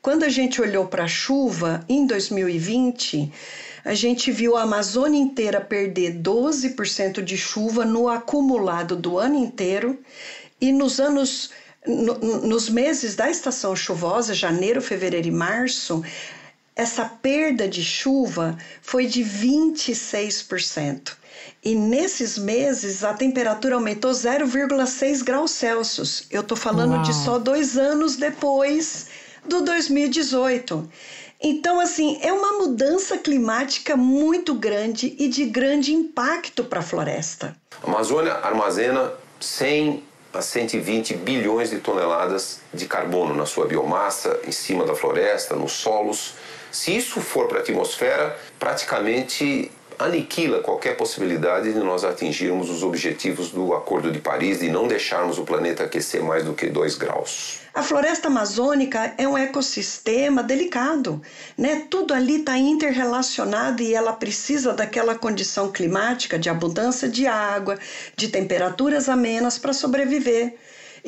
Quando 0.00 0.22
a 0.22 0.28
gente 0.28 0.62
olhou 0.62 0.86
para 0.86 1.04
a 1.04 1.08
chuva 1.08 1.84
em 1.88 2.06
2020, 2.06 3.32
a 3.84 3.92
gente 3.92 4.30
viu 4.30 4.56
a 4.56 4.62
Amazônia 4.62 5.20
inteira 5.20 5.60
perder 5.60 6.14
12% 6.20 7.20
de 7.22 7.36
chuva 7.36 7.84
no 7.84 8.08
acumulado 8.08 8.94
do 8.94 9.18
ano 9.18 9.36
inteiro 9.36 9.98
e 10.60 10.70
nos 10.70 11.00
anos 11.00 11.50
no, 11.86 12.14
nos 12.46 12.68
meses 12.68 13.16
da 13.16 13.30
estação 13.30 13.74
chuvosa, 13.74 14.34
janeiro, 14.34 14.80
fevereiro 14.80 15.28
e 15.28 15.32
março, 15.32 16.04
essa 16.78 17.04
perda 17.04 17.66
de 17.66 17.82
chuva 17.82 18.56
foi 18.80 19.06
de 19.06 19.24
26%. 19.24 21.16
E 21.62 21.74
nesses 21.74 22.38
meses 22.38 23.02
a 23.02 23.12
temperatura 23.12 23.74
aumentou 23.74 24.12
0,6 24.12 25.24
graus 25.24 25.50
Celsius. 25.50 26.26
Eu 26.30 26.42
estou 26.42 26.56
falando 26.56 26.94
Uau. 26.94 27.02
de 27.02 27.12
só 27.12 27.36
dois 27.36 27.76
anos 27.76 28.14
depois 28.14 29.08
do 29.44 29.62
2018. 29.62 30.88
Então, 31.40 31.80
assim, 31.80 32.18
é 32.22 32.32
uma 32.32 32.58
mudança 32.58 33.18
climática 33.18 33.96
muito 33.96 34.54
grande 34.54 35.16
e 35.18 35.28
de 35.28 35.46
grande 35.46 35.92
impacto 35.92 36.62
para 36.62 36.78
a 36.78 36.82
floresta. 36.82 37.56
A 37.82 37.86
Amazônia 37.88 38.34
armazena 38.34 39.12
100 39.40 40.04
a 40.32 40.42
120 40.42 41.14
bilhões 41.14 41.70
de 41.70 41.78
toneladas 41.78 42.60
de 42.72 42.86
carbono 42.86 43.34
na 43.34 43.46
sua 43.46 43.66
biomassa, 43.66 44.38
em 44.46 44.52
cima 44.52 44.84
da 44.84 44.94
floresta, 44.94 45.56
nos 45.56 45.72
solos. 45.72 46.34
Se 46.70 46.96
isso 46.96 47.20
for 47.20 47.48
para 47.48 47.58
a 47.58 47.60
atmosfera, 47.62 48.38
praticamente 48.58 49.70
aniquila 49.98 50.60
qualquer 50.60 50.96
possibilidade 50.96 51.72
de 51.72 51.78
nós 51.80 52.04
atingirmos 52.04 52.70
os 52.70 52.82
objetivos 52.82 53.50
do 53.50 53.74
Acordo 53.74 54.12
de 54.12 54.20
Paris 54.20 54.62
e 54.62 54.68
não 54.68 54.86
deixarmos 54.86 55.38
o 55.38 55.44
planeta 55.44 55.82
aquecer 55.82 56.22
mais 56.22 56.44
do 56.44 56.54
que 56.54 56.68
2 56.68 56.96
graus. 56.96 57.58
A 57.74 57.82
floresta 57.82 58.28
amazônica 58.28 59.14
é 59.18 59.26
um 59.26 59.36
ecossistema 59.36 60.42
delicado, 60.42 61.20
né? 61.56 61.86
Tudo 61.90 62.14
ali 62.14 62.40
está 62.40 62.56
interrelacionado 62.56 63.82
e 63.82 63.94
ela 63.94 64.12
precisa 64.12 64.72
daquela 64.72 65.14
condição 65.14 65.70
climática 65.70 66.38
de 66.38 66.48
abundância 66.48 67.08
de 67.08 67.26
água, 67.26 67.78
de 68.16 68.28
temperaturas 68.28 69.08
amenas 69.08 69.58
para 69.58 69.72
sobreviver. 69.72 70.54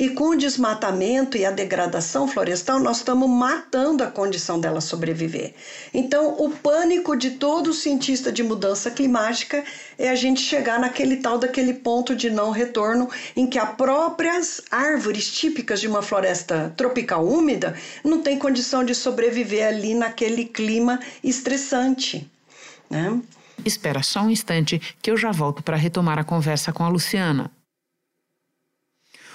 E 0.01 0.09
com 0.09 0.29
o 0.29 0.35
desmatamento 0.35 1.37
e 1.37 1.45
a 1.45 1.51
degradação 1.51 2.27
florestal, 2.27 2.79
nós 2.79 2.97
estamos 2.97 3.29
matando 3.29 4.03
a 4.03 4.07
condição 4.07 4.59
dela 4.59 4.81
sobreviver. 4.81 5.53
Então, 5.93 6.37
o 6.39 6.49
pânico 6.49 7.15
de 7.15 7.29
todo 7.29 7.71
cientista 7.71 8.31
de 8.31 8.41
mudança 8.41 8.89
climática 8.89 9.63
é 9.99 10.09
a 10.09 10.15
gente 10.15 10.41
chegar 10.41 10.79
naquele 10.79 11.17
tal 11.17 11.37
daquele 11.37 11.75
ponto 11.75 12.15
de 12.15 12.31
não 12.31 12.49
retorno 12.49 13.11
em 13.35 13.45
que 13.45 13.59
as 13.59 13.75
próprias 13.75 14.59
árvores 14.71 15.31
típicas 15.31 15.79
de 15.79 15.87
uma 15.87 16.01
floresta 16.01 16.73
tropical 16.75 17.23
úmida 17.23 17.75
não 18.03 18.23
tem 18.23 18.39
condição 18.39 18.83
de 18.83 18.95
sobreviver 18.95 19.67
ali 19.67 19.93
naquele 19.93 20.45
clima 20.45 20.99
estressante, 21.23 22.27
né? 22.89 23.21
Espera 23.63 24.01
só 24.01 24.21
um 24.21 24.31
instante 24.31 24.81
que 24.99 25.11
eu 25.11 25.15
já 25.15 25.31
volto 25.31 25.61
para 25.61 25.77
retomar 25.77 26.17
a 26.17 26.23
conversa 26.23 26.73
com 26.73 26.83
a 26.83 26.89
Luciana. 26.89 27.51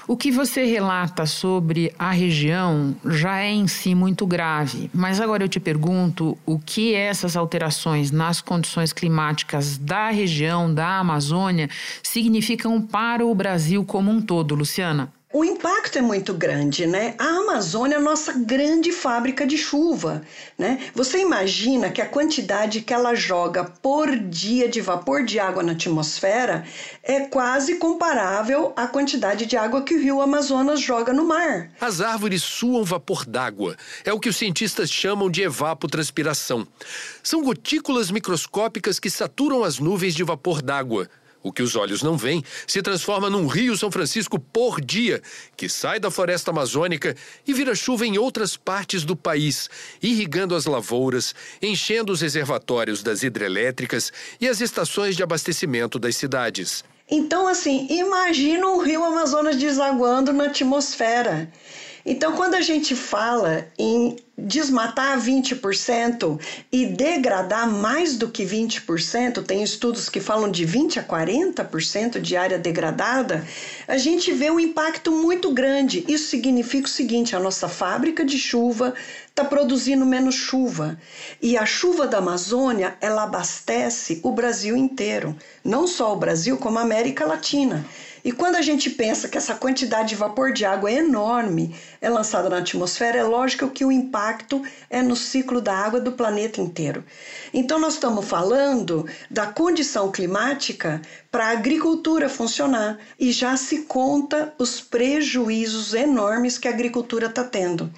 O 0.08 0.16
que 0.16 0.30
você 0.30 0.64
relata 0.64 1.26
sobre 1.26 1.92
a 1.98 2.12
região 2.12 2.94
já 3.04 3.40
é 3.40 3.50
em 3.50 3.66
si 3.66 3.92
muito 3.92 4.24
grave, 4.24 4.88
mas 4.94 5.20
agora 5.20 5.42
eu 5.42 5.48
te 5.48 5.58
pergunto 5.58 6.38
o 6.46 6.60
que 6.60 6.94
essas 6.94 7.36
alterações 7.36 8.12
nas 8.12 8.40
condições 8.40 8.92
climáticas 8.92 9.76
da 9.76 10.10
região 10.10 10.72
da 10.72 11.00
Amazônia 11.00 11.68
significam 12.04 12.80
para 12.80 13.26
o 13.26 13.34
Brasil 13.34 13.84
como 13.84 14.12
um 14.12 14.22
todo, 14.22 14.54
Luciana? 14.54 15.15
O 15.36 15.44
impacto 15.44 15.98
é 15.98 16.00
muito 16.00 16.32
grande, 16.32 16.86
né? 16.86 17.14
A 17.18 17.26
Amazônia 17.26 17.96
é 17.96 17.98
a 17.98 18.02
nossa 18.02 18.32
grande 18.32 18.90
fábrica 18.90 19.46
de 19.46 19.58
chuva, 19.58 20.22
né? 20.56 20.88
Você 20.94 21.18
imagina 21.18 21.90
que 21.90 22.00
a 22.00 22.08
quantidade 22.08 22.80
que 22.80 22.94
ela 22.94 23.14
joga 23.14 23.64
por 23.64 24.16
dia 24.16 24.66
de 24.66 24.80
vapor 24.80 25.26
de 25.26 25.38
água 25.38 25.62
na 25.62 25.72
atmosfera 25.72 26.64
é 27.02 27.20
quase 27.26 27.74
comparável 27.74 28.72
à 28.74 28.86
quantidade 28.86 29.44
de 29.44 29.58
água 29.58 29.82
que 29.82 29.94
o 29.94 30.00
rio 30.00 30.22
Amazonas 30.22 30.80
joga 30.80 31.12
no 31.12 31.26
mar. 31.26 31.70
As 31.78 32.00
árvores 32.00 32.42
suam 32.42 32.82
vapor 32.82 33.26
d'água. 33.26 33.76
É 34.06 34.14
o 34.14 34.18
que 34.18 34.30
os 34.30 34.36
cientistas 34.38 34.90
chamam 34.90 35.30
de 35.30 35.42
evapotranspiração. 35.42 36.66
São 37.22 37.42
gotículas 37.42 38.10
microscópicas 38.10 38.98
que 38.98 39.10
saturam 39.10 39.64
as 39.64 39.78
nuvens 39.78 40.14
de 40.14 40.24
vapor 40.24 40.62
d'água 40.62 41.10
o 41.42 41.52
que 41.52 41.62
os 41.62 41.76
olhos 41.76 42.02
não 42.02 42.16
veem 42.16 42.44
se 42.66 42.82
transforma 42.82 43.30
num 43.30 43.46
Rio 43.46 43.76
São 43.76 43.90
Francisco 43.90 44.38
por 44.38 44.80
dia, 44.80 45.22
que 45.56 45.68
sai 45.68 46.00
da 46.00 46.10
floresta 46.10 46.50
amazônica 46.50 47.14
e 47.46 47.52
vira 47.52 47.74
chuva 47.74 48.06
em 48.06 48.18
outras 48.18 48.56
partes 48.56 49.04
do 49.04 49.14
país, 49.14 49.70
irrigando 50.02 50.54
as 50.54 50.66
lavouras, 50.66 51.34
enchendo 51.62 52.12
os 52.12 52.20
reservatórios 52.20 53.02
das 53.02 53.22
hidrelétricas 53.22 54.12
e 54.40 54.48
as 54.48 54.60
estações 54.60 55.16
de 55.16 55.22
abastecimento 55.22 55.98
das 55.98 56.16
cidades. 56.16 56.84
Então, 57.08 57.46
assim, 57.46 57.86
imagina 57.88 58.66
o 58.66 58.80
rio 58.80 59.04
Amazonas 59.04 59.56
desaguando 59.56 60.32
na 60.32 60.46
atmosfera. 60.46 61.50
Então, 62.08 62.36
quando 62.36 62.54
a 62.54 62.60
gente 62.60 62.94
fala 62.94 63.66
em 63.76 64.16
desmatar 64.38 65.18
20% 65.20 66.38
e 66.70 66.86
degradar 66.86 67.68
mais 67.68 68.16
do 68.16 68.28
que 68.28 68.44
20%, 68.44 69.42
tem 69.42 69.60
estudos 69.60 70.08
que 70.08 70.20
falam 70.20 70.48
de 70.48 70.64
20 70.64 71.00
a 71.00 71.02
40% 71.02 72.20
de 72.20 72.36
área 72.36 72.60
degradada, 72.60 73.44
a 73.88 73.98
gente 73.98 74.30
vê 74.32 74.48
um 74.52 74.60
impacto 74.60 75.10
muito 75.10 75.50
grande. 75.50 76.04
Isso 76.06 76.28
significa 76.28 76.86
o 76.86 76.90
seguinte: 76.90 77.34
a 77.34 77.40
nossa 77.40 77.68
fábrica 77.68 78.24
de 78.24 78.38
chuva 78.38 78.94
está 79.28 79.44
produzindo 79.44 80.06
menos 80.06 80.36
chuva. 80.36 80.96
E 81.42 81.58
a 81.58 81.66
chuva 81.66 82.06
da 82.06 82.18
Amazônia, 82.18 82.96
ela 83.00 83.24
abastece 83.24 84.20
o 84.22 84.30
Brasil 84.30 84.76
inteiro, 84.76 85.36
não 85.64 85.88
só 85.88 86.12
o 86.12 86.16
Brasil, 86.16 86.56
como 86.56 86.78
a 86.78 86.82
América 86.82 87.26
Latina. 87.26 87.84
E 88.26 88.32
quando 88.32 88.56
a 88.56 88.60
gente 88.60 88.90
pensa 88.90 89.28
que 89.28 89.38
essa 89.38 89.54
quantidade 89.54 90.08
de 90.08 90.16
vapor 90.16 90.52
de 90.52 90.64
água 90.64 90.90
é 90.90 90.94
enorme, 90.94 91.76
é 92.00 92.10
lançada 92.10 92.50
na 92.50 92.58
atmosfera, 92.58 93.18
é 93.18 93.22
lógico 93.22 93.70
que 93.70 93.84
o 93.84 93.92
impacto 93.92 94.64
é 94.90 95.00
no 95.00 95.14
ciclo 95.14 95.60
da 95.60 95.72
água 95.72 96.00
do 96.00 96.10
planeta 96.10 96.60
inteiro. 96.60 97.04
Então, 97.54 97.78
nós 97.78 97.94
estamos 97.94 98.26
falando 98.26 99.08
da 99.30 99.46
condição 99.46 100.10
climática 100.10 101.00
para 101.30 101.46
a 101.46 101.50
agricultura 101.52 102.28
funcionar 102.28 102.98
e 103.16 103.30
já 103.30 103.56
se 103.56 103.82
conta 103.82 104.52
os 104.58 104.80
prejuízos 104.80 105.94
enormes 105.94 106.58
que 106.58 106.66
a 106.66 106.72
agricultura 106.72 107.26
está 107.26 107.44
tendo. 107.44 107.88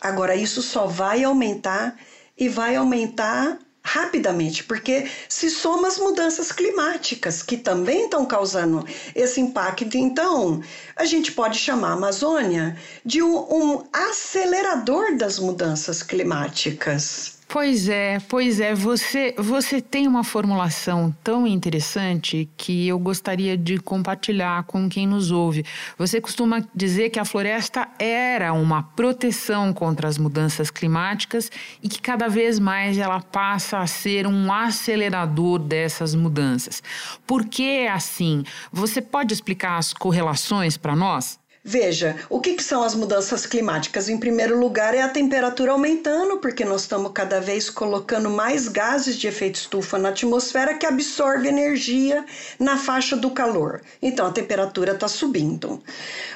Agora, 0.00 0.34
isso 0.34 0.60
só 0.60 0.88
vai 0.88 1.22
aumentar 1.22 1.96
e 2.36 2.48
vai 2.48 2.74
aumentar 2.74 3.60
rapidamente, 3.88 4.64
porque 4.64 5.10
se 5.28 5.48
soma 5.50 5.88
as 5.88 5.98
mudanças 5.98 6.52
climáticas 6.52 7.42
que 7.42 7.56
também 7.56 8.04
estão 8.04 8.26
causando 8.26 8.86
esse 9.14 9.40
impacto, 9.40 9.96
então 9.96 10.62
a 10.94 11.06
gente 11.06 11.32
pode 11.32 11.58
chamar 11.58 11.90
a 11.90 11.92
Amazônia 11.94 12.76
de 13.04 13.22
um, 13.22 13.36
um 13.50 13.84
acelerador 13.92 15.16
das 15.16 15.38
mudanças 15.38 16.02
climáticas. 16.02 17.37
Pois 17.50 17.88
é, 17.88 18.20
pois 18.28 18.60
é. 18.60 18.74
Você, 18.74 19.34
você 19.38 19.80
tem 19.80 20.06
uma 20.06 20.22
formulação 20.22 21.16
tão 21.24 21.46
interessante 21.46 22.46
que 22.58 22.86
eu 22.86 22.98
gostaria 22.98 23.56
de 23.56 23.78
compartilhar 23.78 24.64
com 24.64 24.86
quem 24.86 25.06
nos 25.06 25.30
ouve. 25.30 25.64
Você 25.96 26.20
costuma 26.20 26.62
dizer 26.74 27.08
que 27.08 27.18
a 27.18 27.24
floresta 27.24 27.88
era 27.98 28.52
uma 28.52 28.82
proteção 28.82 29.72
contra 29.72 30.06
as 30.06 30.18
mudanças 30.18 30.70
climáticas 30.70 31.50
e 31.82 31.88
que 31.88 32.02
cada 32.02 32.28
vez 32.28 32.58
mais 32.58 32.98
ela 32.98 33.20
passa 33.20 33.78
a 33.78 33.86
ser 33.86 34.26
um 34.26 34.52
acelerador 34.52 35.58
dessas 35.58 36.14
mudanças. 36.14 36.82
Por 37.26 37.46
que 37.46 37.62
é 37.62 37.90
assim? 37.90 38.44
Você 38.70 39.00
pode 39.00 39.32
explicar 39.32 39.78
as 39.78 39.94
correlações 39.94 40.76
para 40.76 40.94
nós? 40.94 41.40
Veja, 41.64 42.14
o 42.30 42.40
que, 42.40 42.54
que, 42.54 42.62
são 42.62 42.84
as 42.84 42.94
mudanças 42.94 43.44
climáticas? 43.44 44.08
Em 44.08 44.16
primeiro 44.16 44.58
lugar, 44.58 44.94
é 44.94 45.02
a 45.02 45.08
temperatura 45.08 45.72
aumentando, 45.72 46.38
porque 46.38 46.64
nós 46.64 46.82
estamos 46.82 47.10
cada 47.12 47.40
vez 47.40 47.68
colocando 47.68 48.30
mais 48.30 48.68
gases 48.68 49.16
de 49.16 49.26
efeito 49.26 49.56
estufa 49.56 49.98
na 49.98 50.10
atmosfera 50.10 50.74
que 50.74 50.86
absorve 50.86 51.48
energia 51.48 52.24
na 52.60 52.76
faixa 52.76 53.16
do 53.16 53.30
calor. 53.30 53.82
Então, 54.00 54.26
a 54.26 54.30
temperatura 54.30 54.92
está 54.92 55.08
subindo. 55.08 55.82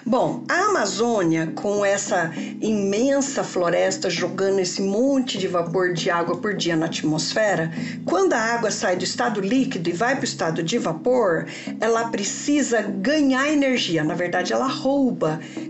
Bom, 0.05 0.45
a 0.49 0.65
Amazônia, 0.67 1.53
com 1.55 1.85
essa 1.85 2.33
imensa 2.61 3.45
floresta 3.45 4.11
jogando 4.11 4.59
esse 4.59 4.83
monte 4.83 5.39
de 5.39 5.47
vapor 5.47 5.93
de 5.93 6.11
água 6.11 6.37
por 6.37 6.55
dia 6.55 6.75
na 6.75 6.87
atmosfera, 6.87 7.71
quando 8.05 8.33
a 8.33 8.41
água 8.41 8.73
sai 8.73 8.97
do 8.97 9.05
estado 9.05 9.41
líquido 9.41 9.89
e 9.89 9.93
vai 9.93 10.17
para 10.17 10.23
o 10.23 10.25
estado 10.25 10.65
de 10.65 10.79
vapor, 10.79 11.47
ela 11.81 12.09
precisa 12.09 12.83
ganhar 12.83 13.49
energia. 13.49 14.03
Na 14.03 14.15
verdade, 14.15 14.53
ela 14.53 14.67
rouba 14.67 15.22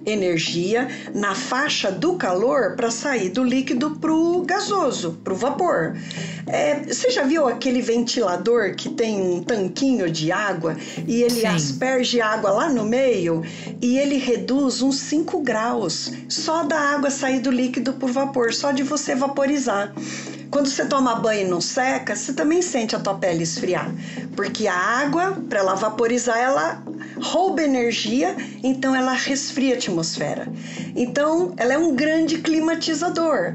energia 0.05 0.89
na 1.15 1.35
faixa 1.35 1.91
do 1.91 2.15
calor 2.15 2.75
para 2.77 2.91
sair 2.91 3.29
do 3.29 3.43
líquido 3.43 3.93
para 3.93 4.13
o 4.13 4.43
gasoso, 4.43 5.19
para 5.23 5.33
o 5.33 5.37
vapor. 5.37 5.97
É, 6.47 6.81
você 6.81 7.11
já 7.11 7.23
viu 7.23 7.47
aquele 7.47 7.81
ventilador 7.81 8.75
que 8.75 8.91
tem 8.91 9.21
um 9.21 9.43
tanquinho 9.43 10.11
de 10.11 10.33
água 10.33 10.77
e 11.07 11.23
ele 11.23 11.41
Sim. 11.41 11.47
asperge 11.47 12.21
água 12.21 12.51
lá 12.51 12.69
no 12.69 12.85
meio 12.85 13.43
e 13.81 13.99
ele 13.99 14.17
reduz 14.17 14.83
uns 14.83 14.97
5 14.97 15.41
graus 15.41 16.13
só 16.29 16.65
da 16.65 16.79
água 16.79 17.11
sair 17.11 17.41
do 17.41 17.51
líquido 17.51 17.93
para 17.93 18.09
o 18.09 18.13
vapor, 18.13 18.53
só 18.53 18.73
de 18.73 18.83
você 18.83 19.15
vaporizar. 19.15 19.93
Quando 20.53 20.69
você 20.69 20.85
toma 20.85 21.15
banho 21.15 21.47
e 21.47 21.51
não 21.51 21.63
seca, 21.63 22.15
você 22.15 22.35
também 22.35 22.61
sente 22.61 22.95
a 22.95 23.01
tua 23.01 23.15
pele 23.15 23.43
esfriar, 23.43 23.91
porque 24.37 24.67
a 24.67 24.77
água, 24.77 25.43
para 25.49 25.61
ela 25.61 25.75
vaporizar, 25.75 26.39
ela 26.39 26.83
rouba 27.23 27.63
energia, 27.63 28.37
então 28.63 28.95
ela 28.95 29.15
resfria 29.33 29.75
a 29.75 29.79
atmosfera. 29.79 30.47
Então, 30.95 31.55
ela 31.57 31.73
é 31.73 31.79
um 31.79 31.95
grande 31.97 32.39
climatizador. 32.39 33.55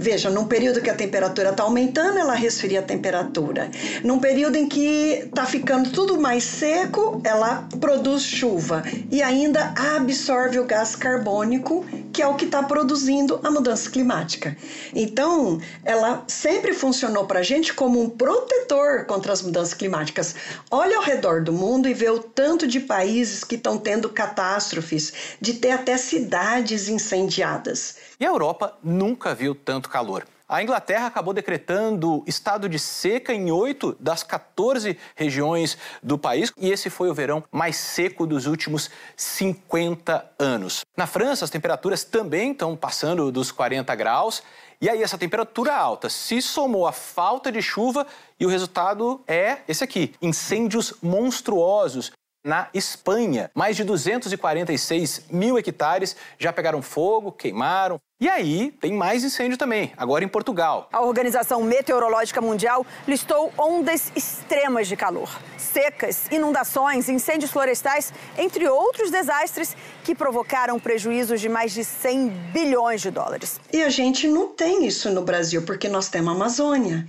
Veja, 0.00 0.30
num 0.30 0.46
período 0.46 0.80
que 0.80 0.88
a 0.88 0.94
temperatura 0.94 1.50
está 1.50 1.64
aumentando, 1.64 2.18
ela 2.18 2.34
resfria 2.34 2.78
a 2.78 2.82
temperatura. 2.82 3.68
Num 4.04 4.20
período 4.20 4.54
em 4.54 4.68
que 4.68 5.24
está 5.24 5.44
ficando 5.44 5.90
tudo 5.90 6.20
mais 6.20 6.44
seco, 6.44 7.20
ela 7.24 7.66
produz 7.80 8.22
chuva 8.22 8.84
e 9.10 9.20
ainda 9.20 9.74
absorve 9.96 10.60
o 10.60 10.64
gás 10.64 10.94
carbônico, 10.94 11.84
que 12.12 12.22
é 12.22 12.26
o 12.28 12.36
que 12.36 12.44
está 12.44 12.62
produzindo 12.62 13.40
a 13.42 13.50
mudança 13.50 13.90
climática. 13.90 14.56
Então, 14.94 15.60
ela 15.84 16.22
sempre 16.28 16.72
funcionou 16.72 17.26
para 17.26 17.40
a 17.40 17.42
gente 17.42 17.74
como 17.74 18.00
um 18.00 18.08
protetor 18.08 19.04
contra 19.04 19.32
as 19.32 19.42
mudanças 19.42 19.74
climáticas. 19.74 20.36
Olha 20.70 20.96
ao 20.96 21.02
redor 21.02 21.42
do 21.42 21.52
mundo 21.52 21.88
e 21.88 21.94
vê 21.94 22.08
o 22.08 22.20
tanto 22.20 22.68
de 22.68 22.78
países 22.78 23.42
que 23.42 23.56
estão 23.56 23.76
tendo 23.76 24.08
catástrofes, 24.08 25.12
de 25.40 25.54
ter 25.54 25.72
até 25.72 25.96
cidades 25.96 26.88
incendiadas. 26.88 27.96
E 28.20 28.26
a 28.26 28.30
Europa 28.30 28.76
nunca 28.82 29.32
viu 29.34 29.54
tanto 29.54 29.88
calor. 29.88 30.26
A 30.48 30.62
Inglaterra 30.62 31.06
acabou 31.06 31.34
decretando 31.34 32.24
estado 32.26 32.68
de 32.68 32.78
seca 32.78 33.34
em 33.34 33.50
oito 33.52 33.94
das 34.00 34.22
14 34.22 34.98
regiões 35.14 35.76
do 36.02 36.16
país 36.16 36.50
e 36.56 36.70
esse 36.70 36.88
foi 36.88 37.10
o 37.10 37.14
verão 37.14 37.44
mais 37.52 37.76
seco 37.76 38.26
dos 38.26 38.46
últimos 38.46 38.90
50 39.14 40.32
anos. 40.38 40.86
Na 40.96 41.06
França, 41.06 41.44
as 41.44 41.50
temperaturas 41.50 42.02
também 42.02 42.52
estão 42.52 42.74
passando 42.74 43.30
dos 43.30 43.52
40 43.52 43.94
graus. 43.94 44.42
E 44.80 44.88
aí, 44.88 45.02
essa 45.02 45.18
temperatura 45.18 45.76
alta 45.76 46.08
se 46.08 46.40
somou 46.40 46.86
à 46.86 46.92
falta 46.92 47.52
de 47.52 47.60
chuva 47.60 48.06
e 48.40 48.46
o 48.46 48.48
resultado 48.48 49.20
é 49.28 49.58
esse 49.68 49.84
aqui: 49.84 50.14
incêndios 50.22 50.94
monstruosos 51.02 52.10
na 52.44 52.68
Espanha. 52.72 53.50
Mais 53.54 53.76
de 53.76 53.84
246 53.84 55.24
mil 55.30 55.58
hectares 55.58 56.16
já 56.38 56.52
pegaram 56.52 56.80
fogo, 56.82 57.32
queimaram. 57.32 58.00
E 58.20 58.28
aí, 58.28 58.72
tem 58.80 58.92
mais 58.92 59.22
incêndio 59.22 59.56
também, 59.56 59.92
agora 59.96 60.24
em 60.24 60.28
Portugal. 60.28 60.88
A 60.92 61.00
Organização 61.02 61.62
Meteorológica 61.62 62.40
Mundial 62.40 62.84
listou 63.06 63.52
ondas 63.56 64.10
extremas 64.16 64.88
de 64.88 64.96
calor, 64.96 65.30
secas, 65.56 66.26
inundações, 66.28 67.08
incêndios 67.08 67.52
florestais, 67.52 68.12
entre 68.36 68.68
outros 68.68 69.12
desastres 69.12 69.76
que 70.02 70.16
provocaram 70.16 70.80
prejuízos 70.80 71.40
de 71.40 71.48
mais 71.48 71.72
de 71.72 71.84
100 71.84 72.28
bilhões 72.52 73.02
de 73.02 73.10
dólares. 73.12 73.60
E 73.72 73.84
a 73.84 73.88
gente 73.88 74.26
não 74.26 74.48
tem 74.48 74.84
isso 74.84 75.10
no 75.10 75.22
Brasil, 75.22 75.62
porque 75.62 75.88
nós 75.88 76.08
temos 76.08 76.32
a 76.32 76.34
Amazônia. 76.34 77.06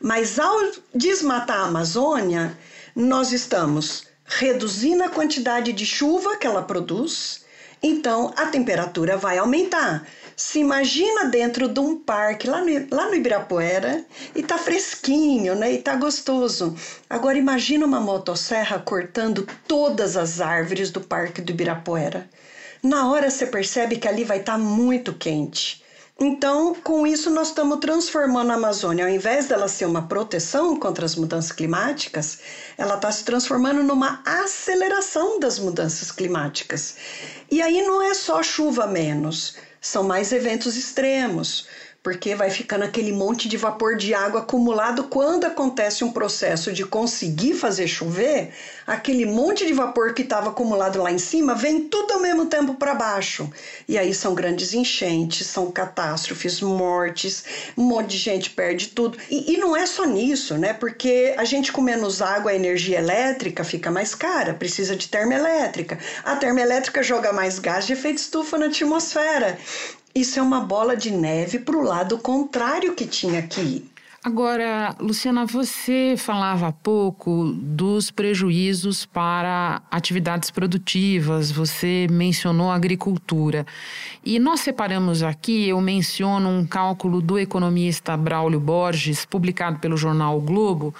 Mas 0.00 0.36
ao 0.40 0.58
desmatar 0.92 1.60
a 1.60 1.66
Amazônia, 1.66 2.58
nós 2.96 3.30
estamos 3.30 4.09
reduzindo 4.30 5.02
a 5.02 5.08
quantidade 5.08 5.72
de 5.72 5.84
chuva 5.84 6.36
que 6.36 6.46
ela 6.46 6.62
produz, 6.62 7.44
então 7.82 8.32
a 8.36 8.46
temperatura 8.46 9.16
vai 9.16 9.38
aumentar. 9.38 10.06
Se 10.36 10.60
imagina 10.60 11.24
dentro 11.26 11.68
de 11.68 11.80
um 11.80 11.98
parque 11.98 12.48
lá 12.48 12.60
no, 12.60 12.70
lá 12.90 13.06
no 13.06 13.14
Ibirapuera 13.14 14.04
e 14.34 14.42
tá 14.42 14.56
fresquinho, 14.56 15.54
né? 15.54 15.72
E 15.72 15.78
tá 15.78 15.96
gostoso. 15.96 16.74
Agora 17.08 17.36
imagina 17.36 17.84
uma 17.84 18.00
motosserra 18.00 18.78
cortando 18.78 19.46
todas 19.66 20.16
as 20.16 20.40
árvores 20.40 20.90
do 20.90 21.00
parque 21.00 21.42
do 21.42 21.50
Ibirapuera. 21.50 22.28
Na 22.82 23.10
hora 23.10 23.28
você 23.30 23.46
percebe 23.46 23.96
que 23.96 24.08
ali 24.08 24.24
vai 24.24 24.38
estar 24.38 24.52
tá 24.52 24.58
muito 24.58 25.12
quente. 25.12 25.79
Então, 26.22 26.74
com 26.74 27.06
isso, 27.06 27.30
nós 27.30 27.48
estamos 27.48 27.78
transformando 27.78 28.50
a 28.50 28.54
Amazônia, 28.54 29.06
ao 29.06 29.10
invés 29.10 29.46
dela 29.46 29.66
ser 29.68 29.86
uma 29.86 30.06
proteção 30.06 30.78
contra 30.78 31.06
as 31.06 31.16
mudanças 31.16 31.50
climáticas, 31.50 32.40
ela 32.76 32.96
está 32.96 33.10
se 33.10 33.24
transformando 33.24 33.82
numa 33.82 34.20
aceleração 34.26 35.40
das 35.40 35.58
mudanças 35.58 36.12
climáticas. 36.12 36.96
E 37.50 37.62
aí 37.62 37.80
não 37.80 38.02
é 38.02 38.12
só 38.12 38.42
chuva 38.42 38.86
menos, 38.86 39.56
são 39.80 40.02
mais 40.02 40.30
eventos 40.30 40.76
extremos 40.76 41.66
porque 42.02 42.34
vai 42.34 42.50
ficando 42.50 42.84
aquele 42.84 43.12
monte 43.12 43.46
de 43.46 43.58
vapor 43.58 43.94
de 43.94 44.14
água 44.14 44.40
acumulado 44.40 45.04
quando 45.04 45.44
acontece 45.44 46.02
um 46.02 46.10
processo 46.10 46.72
de 46.72 46.84
conseguir 46.84 47.54
fazer 47.54 47.86
chover, 47.86 48.54
aquele 48.86 49.26
monte 49.26 49.66
de 49.66 49.72
vapor 49.74 50.14
que 50.14 50.22
estava 50.22 50.48
acumulado 50.48 51.02
lá 51.02 51.12
em 51.12 51.18
cima 51.18 51.54
vem 51.54 51.88
tudo 51.88 52.14
ao 52.14 52.20
mesmo 52.20 52.46
tempo 52.46 52.74
para 52.74 52.94
baixo. 52.94 53.50
E 53.86 53.98
aí 53.98 54.14
são 54.14 54.34
grandes 54.34 54.72
enchentes, 54.72 55.46
são 55.46 55.70
catástrofes, 55.70 56.60
mortes, 56.62 57.44
um 57.76 57.82
monte 57.82 58.12
de 58.12 58.18
gente 58.18 58.50
perde 58.50 58.88
tudo. 58.88 59.18
E, 59.30 59.52
e 59.52 59.56
não 59.58 59.76
é 59.76 59.84
só 59.84 60.06
nisso, 60.06 60.56
né? 60.56 60.72
Porque 60.72 61.34
a 61.36 61.44
gente 61.44 61.70
com 61.70 61.82
menos 61.82 62.22
água, 62.22 62.50
a 62.50 62.54
energia 62.54 62.98
elétrica 62.98 63.62
fica 63.62 63.90
mais 63.90 64.14
cara, 64.14 64.54
precisa 64.54 64.96
de 64.96 65.06
termoelétrica. 65.08 65.98
A 66.24 66.34
termoelétrica 66.36 67.02
joga 67.02 67.30
mais 67.32 67.58
gás 67.58 67.86
de 67.86 67.92
efeito 67.92 68.18
estufa 68.18 68.56
na 68.56 68.66
atmosfera. 68.66 69.58
Isso 70.14 70.38
é 70.38 70.42
uma 70.42 70.60
bola 70.60 70.96
de 70.96 71.10
neve 71.10 71.58
para 71.60 71.76
o 71.76 71.82
lado 71.82 72.18
contrário 72.18 72.94
que 72.94 73.06
tinha 73.06 73.46
que 73.46 73.60
ir. 73.60 73.89
Agora, 74.22 74.94
Luciana, 75.00 75.46
você 75.46 76.14
falava 76.14 76.68
há 76.68 76.72
pouco 76.72 77.54
dos 77.54 78.10
prejuízos 78.10 79.06
para 79.06 79.80
atividades 79.90 80.50
produtivas, 80.50 81.50
você 81.50 82.06
mencionou 82.10 82.70
a 82.70 82.74
agricultura. 82.74 83.66
E 84.22 84.38
nós 84.38 84.60
separamos 84.60 85.22
aqui, 85.22 85.70
eu 85.70 85.80
menciono 85.80 86.50
um 86.50 86.66
cálculo 86.66 87.22
do 87.22 87.38
economista 87.38 88.14
Braulio 88.14 88.60
Borges, 88.60 89.24
publicado 89.24 89.78
pelo 89.78 89.96
jornal 89.96 90.36
o 90.36 90.42
Globo, 90.42 90.94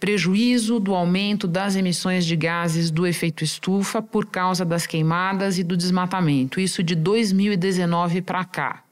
prejuízo 0.00 0.80
do 0.80 0.96
aumento 0.96 1.46
das 1.46 1.76
emissões 1.76 2.26
de 2.26 2.34
gases 2.34 2.90
do 2.90 3.06
efeito 3.06 3.44
estufa 3.44 4.02
por 4.02 4.26
causa 4.26 4.64
das 4.64 4.84
queimadas 4.84 5.60
e 5.60 5.62
do 5.62 5.76
desmatamento. 5.76 6.58
Isso 6.58 6.82
de 6.82 6.96
2019 6.96 8.20
para 8.20 8.44
cá. 8.44 8.84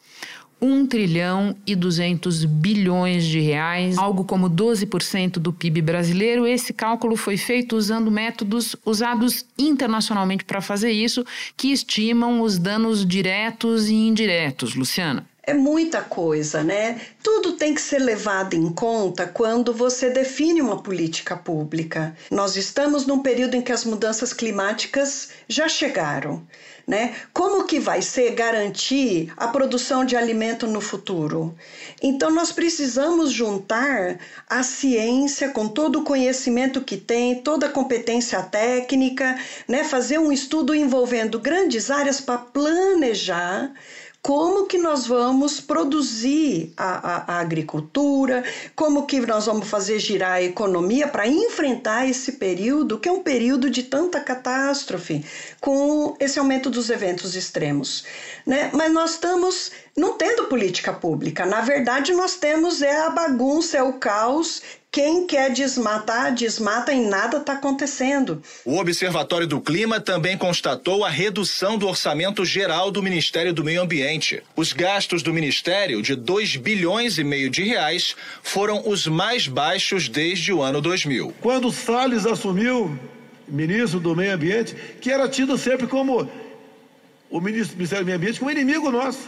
1 0.62 0.86
trilhão 0.86 1.56
e 1.66 1.74
200 1.74 2.44
bilhões 2.44 3.24
de 3.24 3.40
reais, 3.40 3.98
algo 3.98 4.24
como 4.24 4.48
12% 4.48 5.32
do 5.32 5.52
PIB 5.52 5.82
brasileiro. 5.82 6.46
Esse 6.46 6.72
cálculo 6.72 7.16
foi 7.16 7.36
feito 7.36 7.76
usando 7.76 8.12
métodos 8.12 8.76
usados 8.86 9.44
internacionalmente 9.58 10.44
para 10.44 10.60
fazer 10.60 10.92
isso, 10.92 11.26
que 11.56 11.72
estimam 11.72 12.40
os 12.40 12.58
danos 12.58 13.04
diretos 13.04 13.88
e 13.88 13.94
indiretos. 13.94 14.76
Luciana. 14.76 15.26
É 15.44 15.52
muita 15.52 16.02
coisa, 16.02 16.62
né? 16.62 17.00
Tudo 17.20 17.54
tem 17.54 17.74
que 17.74 17.80
ser 17.80 17.98
levado 17.98 18.54
em 18.54 18.70
conta 18.70 19.26
quando 19.26 19.72
você 19.72 20.08
define 20.08 20.62
uma 20.62 20.80
política 20.80 21.36
pública. 21.36 22.16
Nós 22.30 22.56
estamos 22.56 23.08
num 23.08 23.18
período 23.18 23.56
em 23.56 23.60
que 23.60 23.72
as 23.72 23.84
mudanças 23.84 24.32
climáticas 24.32 25.30
já 25.48 25.68
chegaram 25.68 26.46
né? 26.92 27.14
Como 27.32 27.64
que 27.64 27.80
vai 27.80 28.02
ser 28.02 28.32
garantir 28.32 29.32
a 29.34 29.48
produção 29.48 30.04
de 30.04 30.14
alimento 30.14 30.66
no 30.66 30.78
futuro? 30.78 31.56
Então 32.02 32.30
nós 32.30 32.52
precisamos 32.52 33.32
juntar 33.32 34.18
a 34.46 34.62
ciência 34.62 35.48
com 35.48 35.66
todo 35.66 36.00
o 36.00 36.04
conhecimento 36.04 36.82
que 36.82 36.98
tem, 36.98 37.40
toda 37.40 37.64
a 37.64 37.70
competência 37.70 38.42
técnica, 38.42 39.38
né? 39.66 39.84
Fazer 39.84 40.18
um 40.18 40.30
estudo 40.30 40.74
envolvendo 40.74 41.40
grandes 41.40 41.90
áreas 41.90 42.20
para 42.20 42.36
planejar 42.36 43.72
como 44.22 44.66
que 44.66 44.78
nós 44.78 45.04
vamos 45.04 45.60
produzir 45.60 46.72
a, 46.76 46.84
a, 46.84 47.34
a 47.34 47.40
agricultura, 47.40 48.44
como 48.76 49.04
que 49.04 49.20
nós 49.20 49.46
vamos 49.46 49.68
fazer 49.68 49.98
girar 49.98 50.34
a 50.34 50.42
economia 50.42 51.08
para 51.08 51.26
enfrentar 51.26 52.08
esse 52.08 52.32
período, 52.32 53.00
que 53.00 53.08
é 53.08 53.12
um 53.12 53.22
período 53.22 53.68
de 53.68 53.82
tanta 53.82 54.20
catástrofe, 54.20 55.24
com 55.60 56.16
esse 56.20 56.38
aumento 56.38 56.70
dos 56.70 56.88
eventos 56.88 57.34
extremos. 57.34 58.04
Né? 58.46 58.70
Mas 58.72 58.92
nós 58.92 59.10
estamos 59.12 59.72
não 59.96 60.16
tendo 60.16 60.44
política 60.44 60.92
pública. 60.92 61.44
Na 61.44 61.60
verdade, 61.60 62.12
nós 62.12 62.36
temos 62.36 62.80
é 62.80 63.04
a 63.04 63.10
bagunça, 63.10 63.76
é 63.76 63.82
o 63.82 63.94
caos 63.94 64.62
quem 64.92 65.26
quer 65.26 65.50
desmatar, 65.50 66.34
desmata 66.34 66.92
e 66.92 67.00
nada 67.00 67.38
está 67.38 67.54
acontecendo. 67.54 68.42
O 68.62 68.76
Observatório 68.76 69.46
do 69.46 69.58
Clima 69.58 69.98
também 69.98 70.36
constatou 70.36 71.02
a 71.02 71.08
redução 71.08 71.78
do 71.78 71.88
orçamento 71.88 72.44
geral 72.44 72.90
do 72.90 73.02
Ministério 73.02 73.54
do 73.54 73.64
Meio 73.64 73.80
Ambiente. 73.80 74.42
Os 74.54 74.74
gastos 74.74 75.22
do 75.22 75.32
Ministério, 75.32 76.02
de 76.02 76.14
2 76.14 76.56
bilhões 76.56 77.16
e 77.16 77.24
meio 77.24 77.48
de 77.48 77.62
reais, 77.62 78.14
foram 78.42 78.86
os 78.86 79.06
mais 79.06 79.48
baixos 79.48 80.10
desde 80.10 80.52
o 80.52 80.60
ano 80.60 80.82
2000. 80.82 81.36
Quando 81.40 81.72
Salles 81.72 82.26
assumiu 82.26 82.98
ministro 83.48 83.98
do 83.98 84.14
Meio 84.14 84.34
Ambiente, 84.34 84.76
que 85.00 85.10
era 85.10 85.26
tido 85.26 85.56
sempre 85.56 85.86
como 85.86 86.30
o 87.30 87.40
ministro 87.40 87.74
do 87.74 87.78
Ministério 87.78 88.04
do 88.04 88.08
Meio 88.08 88.18
Ambiente 88.18 88.38
como 88.38 88.50
inimigo 88.50 88.92
nosso. 88.92 89.26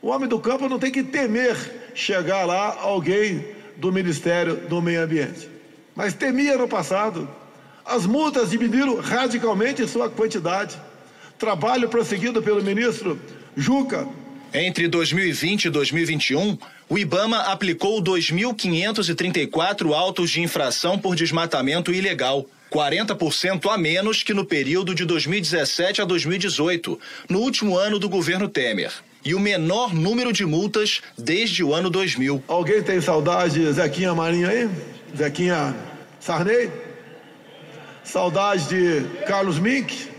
O 0.00 0.08
homem 0.08 0.28
do 0.28 0.38
campo 0.38 0.68
não 0.68 0.78
tem 0.78 0.92
que 0.92 1.02
temer 1.02 1.56
chegar 1.96 2.44
lá 2.44 2.76
alguém 2.78 3.44
do 3.76 3.92
Ministério 3.92 4.56
do 4.68 4.80
Meio 4.80 5.02
Ambiente. 5.02 5.48
Mas 5.94 6.14
temia 6.14 6.56
no 6.56 6.68
passado. 6.68 7.28
As 7.84 8.06
multas 8.06 8.50
diminuíram 8.50 9.00
radicalmente 9.00 9.86
sua 9.86 10.08
quantidade. 10.08 10.76
Trabalho 11.38 11.88
prosseguido 11.88 12.42
pelo 12.42 12.62
ministro 12.62 13.20
Juca. 13.56 14.08
Entre 14.52 14.86
2020 14.88 15.64
e 15.64 15.70
2021, 15.70 16.56
o 16.88 16.96
IBAMA 16.96 17.38
aplicou 17.38 18.02
2.534 18.02 19.92
autos 19.92 20.30
de 20.30 20.40
infração 20.40 20.98
por 20.98 21.16
desmatamento 21.16 21.92
ilegal. 21.92 22.46
40% 22.72 23.70
a 23.70 23.78
menos 23.78 24.22
que 24.22 24.32
no 24.34 24.44
período 24.44 24.94
de 24.94 25.04
2017 25.04 26.02
a 26.02 26.04
2018, 26.04 26.98
no 27.28 27.40
último 27.40 27.76
ano 27.76 27.98
do 27.98 28.08
governo 28.08 28.48
Temer 28.48 28.92
e 29.24 29.34
o 29.34 29.40
menor 29.40 29.94
número 29.94 30.32
de 30.32 30.44
multas 30.44 31.00
desde 31.16 31.64
o 31.64 31.72
ano 31.72 31.88
2000. 31.88 32.42
Alguém 32.46 32.82
tem 32.82 33.00
saudade 33.00 33.54
de 33.54 33.72
Zequinha 33.72 34.14
Marinho 34.14 34.48
aí? 34.48 34.68
Zequinha 35.16 35.74
Sarney? 36.20 36.70
Saudade 38.02 38.68
de 38.68 39.24
Carlos 39.26 39.58
Mink? 39.58 40.10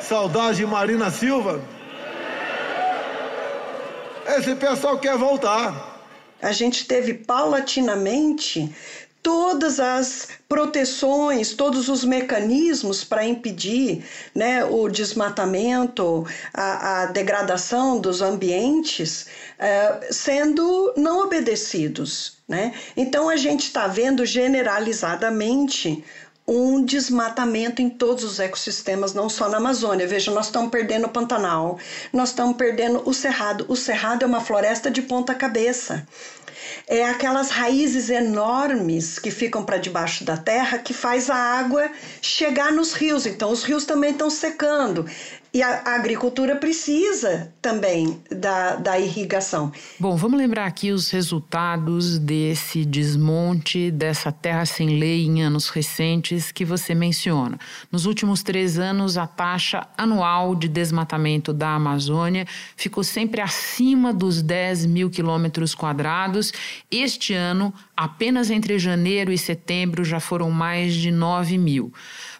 Saudade 0.00 0.58
de 0.58 0.66
Marina 0.66 1.10
Silva? 1.10 1.62
Esse 4.26 4.54
pessoal 4.54 4.98
quer 4.98 5.16
voltar. 5.16 6.02
A 6.40 6.52
gente 6.52 6.86
teve 6.86 7.12
paulatinamente 7.12 8.74
todas 9.28 9.78
as 9.78 10.26
proteções, 10.48 11.52
todos 11.52 11.90
os 11.90 12.02
mecanismos 12.02 13.04
para 13.04 13.26
impedir 13.26 14.02
né, 14.34 14.64
o 14.64 14.88
desmatamento, 14.88 16.26
a, 16.54 17.02
a 17.02 17.06
degradação 17.06 18.00
dos 18.00 18.22
ambientes 18.22 19.26
é, 19.58 20.08
sendo 20.10 20.94
não 20.96 21.24
obedecidos. 21.26 22.38
Né? 22.48 22.72
Então 22.96 23.28
a 23.28 23.36
gente 23.36 23.64
está 23.64 23.86
vendo 23.86 24.24
generalizadamente 24.24 26.02
um 26.48 26.82
desmatamento 26.82 27.82
em 27.82 27.90
todos 27.90 28.24
os 28.24 28.40
ecossistemas, 28.40 29.12
não 29.12 29.28
só 29.28 29.50
na 29.50 29.58
Amazônia. 29.58 30.06
Veja, 30.06 30.30
nós 30.30 30.46
estamos 30.46 30.70
perdendo 30.70 31.04
o 31.04 31.10
Pantanal, 31.10 31.78
nós 32.10 32.30
estamos 32.30 32.56
perdendo 32.56 33.02
o 33.04 33.12
Cerrado. 33.12 33.66
O 33.68 33.76
Cerrado 33.76 34.22
é 34.22 34.26
uma 34.26 34.40
floresta 34.40 34.90
de 34.90 35.02
ponta 35.02 35.34
cabeça 35.34 36.06
é 36.86 37.04
aquelas 37.04 37.50
raízes 37.50 38.08
enormes 38.10 39.18
que 39.18 39.30
ficam 39.30 39.62
para 39.62 39.76
debaixo 39.76 40.24
da 40.24 40.36
terra 40.36 40.78
que 40.78 40.94
faz 40.94 41.30
a 41.30 41.36
água 41.36 41.90
chegar 42.20 42.72
nos 42.72 42.92
rios. 42.94 43.26
Então 43.26 43.50
os 43.50 43.62
rios 43.62 43.84
também 43.84 44.12
estão 44.12 44.30
secando. 44.30 45.06
E 45.52 45.62
a, 45.62 45.94
agricultura 45.94 46.56
precisa 46.56 47.52
também 47.62 48.20
da, 48.30 48.76
da 48.76 48.98
irrigação. 48.98 49.72
Bom, 49.98 50.14
vamos 50.14 50.38
lembrar 50.38 50.66
aqui 50.66 50.92
os 50.92 51.10
resultados 51.10 52.18
desse 52.18 52.84
desmonte 52.84 53.90
dessa 53.90 54.30
terra 54.30 54.66
sem 54.66 54.98
lei 54.98 55.24
em 55.24 55.42
anos 55.42 55.70
recentes 55.70 56.52
que 56.52 56.64
você 56.64 56.94
menciona. 56.94 57.58
Nos 57.90 58.04
últimos 58.04 58.42
três 58.42 58.78
anos, 58.78 59.16
a 59.16 59.26
taxa 59.26 59.86
anual 59.96 60.54
de 60.54 60.68
desmatamento 60.68 61.52
da 61.52 61.70
Amazônia 61.70 62.46
ficou 62.76 63.02
sempre 63.02 63.40
acima 63.40 64.12
dos 64.12 64.42
10 64.42 64.84
mil 64.84 65.08
quilômetros 65.08 65.74
quadrados. 65.74 66.52
Este 66.90 67.32
ano, 67.32 67.72
apenas 67.96 68.50
entre 68.50 68.78
janeiro 68.78 69.32
e 69.32 69.38
setembro, 69.38 70.04
já 70.04 70.20
foram 70.20 70.50
mais 70.50 70.94
de 70.94 71.10
9 71.10 71.56
mil. 71.56 71.92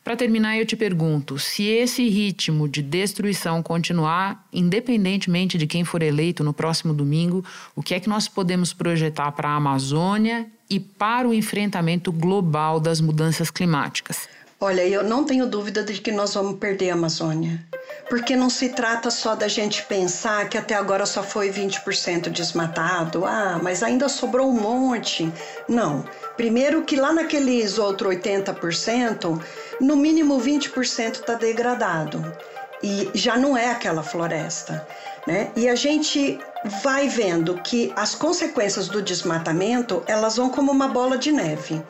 Para 0.08 0.16
terminar, 0.16 0.56
eu 0.56 0.64
te 0.64 0.74
pergunto: 0.74 1.38
se 1.38 1.66
esse 1.66 2.08
ritmo 2.08 2.66
de 2.66 2.80
destruição 2.80 3.62
continuar, 3.62 4.48
independentemente 4.50 5.58
de 5.58 5.66
quem 5.66 5.84
for 5.84 6.02
eleito 6.02 6.42
no 6.42 6.54
próximo 6.54 6.94
domingo, 6.94 7.44
o 7.76 7.82
que 7.82 7.92
é 7.92 8.00
que 8.00 8.08
nós 8.08 8.26
podemos 8.26 8.72
projetar 8.72 9.30
para 9.32 9.50
a 9.50 9.56
Amazônia 9.56 10.46
e 10.70 10.80
para 10.80 11.28
o 11.28 11.34
enfrentamento 11.34 12.10
global 12.10 12.80
das 12.80 13.02
mudanças 13.02 13.50
climáticas? 13.50 14.26
Olha, 14.60 14.84
eu 14.84 15.04
não 15.04 15.24
tenho 15.24 15.46
dúvida 15.46 15.84
de 15.84 16.00
que 16.00 16.10
nós 16.10 16.34
vamos 16.34 16.58
perder 16.58 16.90
a 16.90 16.94
Amazônia. 16.94 17.64
Porque 18.08 18.34
não 18.34 18.50
se 18.50 18.70
trata 18.70 19.08
só 19.08 19.36
da 19.36 19.46
gente 19.46 19.84
pensar 19.84 20.48
que 20.48 20.58
até 20.58 20.74
agora 20.74 21.06
só 21.06 21.22
foi 21.22 21.50
20% 21.50 22.28
desmatado, 22.28 23.24
ah, 23.24 23.60
mas 23.62 23.84
ainda 23.84 24.08
sobrou 24.08 24.48
um 24.48 24.60
monte. 24.60 25.30
Não. 25.68 26.04
Primeiro 26.36 26.82
que 26.82 26.96
lá 26.96 27.12
naqueles 27.12 27.78
outros 27.78 28.16
80%, 28.16 29.40
no 29.80 29.96
mínimo 29.96 30.40
20% 30.40 31.20
está 31.20 31.34
degradado 31.34 32.36
e 32.82 33.10
já 33.14 33.36
não 33.36 33.56
é 33.56 33.70
aquela 33.70 34.02
floresta. 34.02 34.86
Né? 35.26 35.50
E 35.56 35.68
a 35.68 35.74
gente 35.74 36.38
vai 36.82 37.08
vendo 37.08 37.54
que 37.62 37.92
as 37.96 38.14
consequências 38.14 38.88
do 38.88 39.02
desmatamento 39.02 40.02
elas 40.06 40.36
vão 40.36 40.50
como 40.50 40.72
uma 40.72 40.88
bola 40.88 41.18
de 41.18 41.32
neve. 41.32 41.82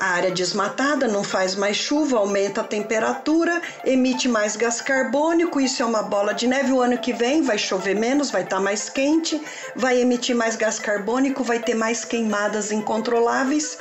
A 0.00 0.10
área 0.10 0.30
desmatada 0.30 1.08
não 1.08 1.24
faz 1.24 1.56
mais 1.56 1.76
chuva, 1.76 2.18
aumenta 2.18 2.60
a 2.60 2.64
temperatura, 2.64 3.60
emite 3.84 4.28
mais 4.28 4.54
gás 4.54 4.80
carbônico, 4.80 5.60
isso 5.60 5.82
é 5.82 5.84
uma 5.86 6.04
bola 6.04 6.32
de 6.32 6.46
neve. 6.46 6.70
O 6.70 6.80
ano 6.80 6.98
que 6.98 7.12
vem 7.12 7.42
vai 7.42 7.58
chover 7.58 7.96
menos, 7.96 8.30
vai 8.30 8.44
estar 8.44 8.56
tá 8.56 8.62
mais 8.62 8.88
quente, 8.88 9.42
vai 9.74 10.00
emitir 10.00 10.36
mais 10.36 10.54
gás 10.54 10.78
carbônico, 10.78 11.42
vai 11.42 11.58
ter 11.58 11.74
mais 11.74 12.04
queimadas 12.04 12.70
incontroláveis 12.70 13.76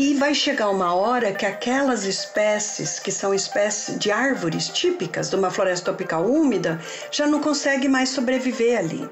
e 0.00 0.14
vai 0.14 0.34
chegar 0.34 0.70
uma 0.70 0.94
hora 0.94 1.30
que 1.30 1.44
aquelas 1.44 2.04
espécies, 2.04 2.98
que 2.98 3.12
são 3.12 3.34
espécies 3.34 3.98
de 3.98 4.10
árvores 4.10 4.66
típicas 4.70 5.28
de 5.28 5.36
uma 5.36 5.50
floresta 5.50 5.92
tropical 5.92 6.24
úmida, 6.24 6.80
já 7.10 7.26
não 7.26 7.38
conseguem 7.38 7.90
mais 7.90 8.08
sobreviver 8.08 8.78
ali. 8.78 9.06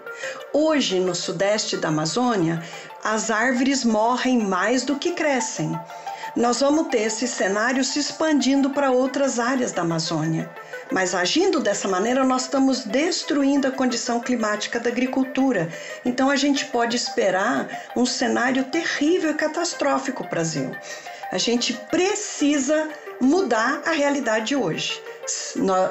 Hoje, 0.50 0.98
no 0.98 1.14
sudeste 1.14 1.76
da 1.76 1.88
Amazônia, 1.88 2.62
as 3.04 3.30
árvores 3.30 3.84
morrem 3.84 4.38
mais 4.38 4.82
do 4.82 4.96
que 4.96 5.12
crescem. 5.12 5.78
Nós 6.34 6.60
vamos 6.60 6.88
ter 6.88 7.02
esse 7.02 7.28
cenário 7.28 7.84
se 7.84 7.98
expandindo 7.98 8.70
para 8.70 8.90
outras 8.90 9.38
áreas 9.38 9.72
da 9.72 9.82
Amazônia. 9.82 10.50
Mas 10.90 11.14
agindo 11.14 11.60
dessa 11.60 11.86
maneira, 11.86 12.24
nós 12.24 12.42
estamos 12.42 12.84
destruindo 12.84 13.66
a 13.66 13.70
condição 13.70 14.20
climática 14.20 14.80
da 14.80 14.88
agricultura. 14.88 15.68
Então 16.04 16.30
a 16.30 16.36
gente 16.36 16.64
pode 16.66 16.96
esperar 16.96 17.68
um 17.96 18.06
cenário 18.06 18.64
terrível 18.64 19.30
e 19.30 19.34
catastrófico 19.34 20.24
Brasil. 20.24 20.74
A 21.30 21.38
gente 21.38 21.74
precisa 21.90 22.88
mudar 23.20 23.82
a 23.84 23.90
realidade 23.90 24.46
de 24.46 24.56
hoje. 24.56 25.02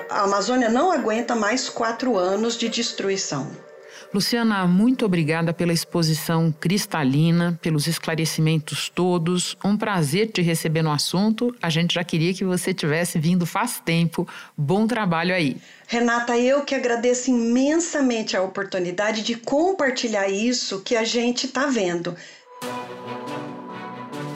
A 0.09 0.23
Amazônia 0.23 0.69
não 0.69 0.91
aguenta 0.91 1.35
mais 1.35 1.69
quatro 1.69 2.17
anos 2.17 2.57
de 2.57 2.67
destruição. 2.67 3.66
Luciana, 4.13 4.65
muito 4.65 5.05
obrigada 5.05 5.53
pela 5.53 5.73
exposição 5.73 6.51
cristalina, 6.51 7.59
pelos 7.61 7.87
esclarecimentos 7.87 8.89
todos. 8.89 9.57
Um 9.63 9.77
prazer 9.77 10.31
te 10.31 10.41
receber 10.41 10.81
no 10.81 10.91
assunto. 10.91 11.53
A 11.61 11.69
gente 11.69 11.95
já 11.95 12.03
queria 12.03 12.33
que 12.33 12.45
você 12.45 12.73
tivesse 12.73 13.19
vindo 13.19 13.45
faz 13.45 13.81
tempo. 13.83 14.27
Bom 14.57 14.87
trabalho 14.87 15.35
aí. 15.35 15.57
Renata, 15.87 16.37
eu 16.37 16.61
que 16.61 16.73
agradeço 16.73 17.29
imensamente 17.29 18.35
a 18.35 18.41
oportunidade 18.41 19.23
de 19.23 19.35
compartilhar 19.35 20.29
isso 20.29 20.81
que 20.81 20.95
a 20.95 21.03
gente 21.03 21.45
está 21.45 21.67
vendo. 21.67 22.15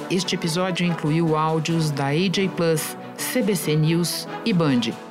Este 0.10 0.36
episódio 0.36 0.86
incluiu 0.86 1.38
áudios 1.38 1.90
da 1.92 2.08
AJ 2.08 2.50
Plus, 2.58 2.98
CBC 3.34 3.76
News 3.78 4.28
e 4.44 4.52
Band. 4.52 5.11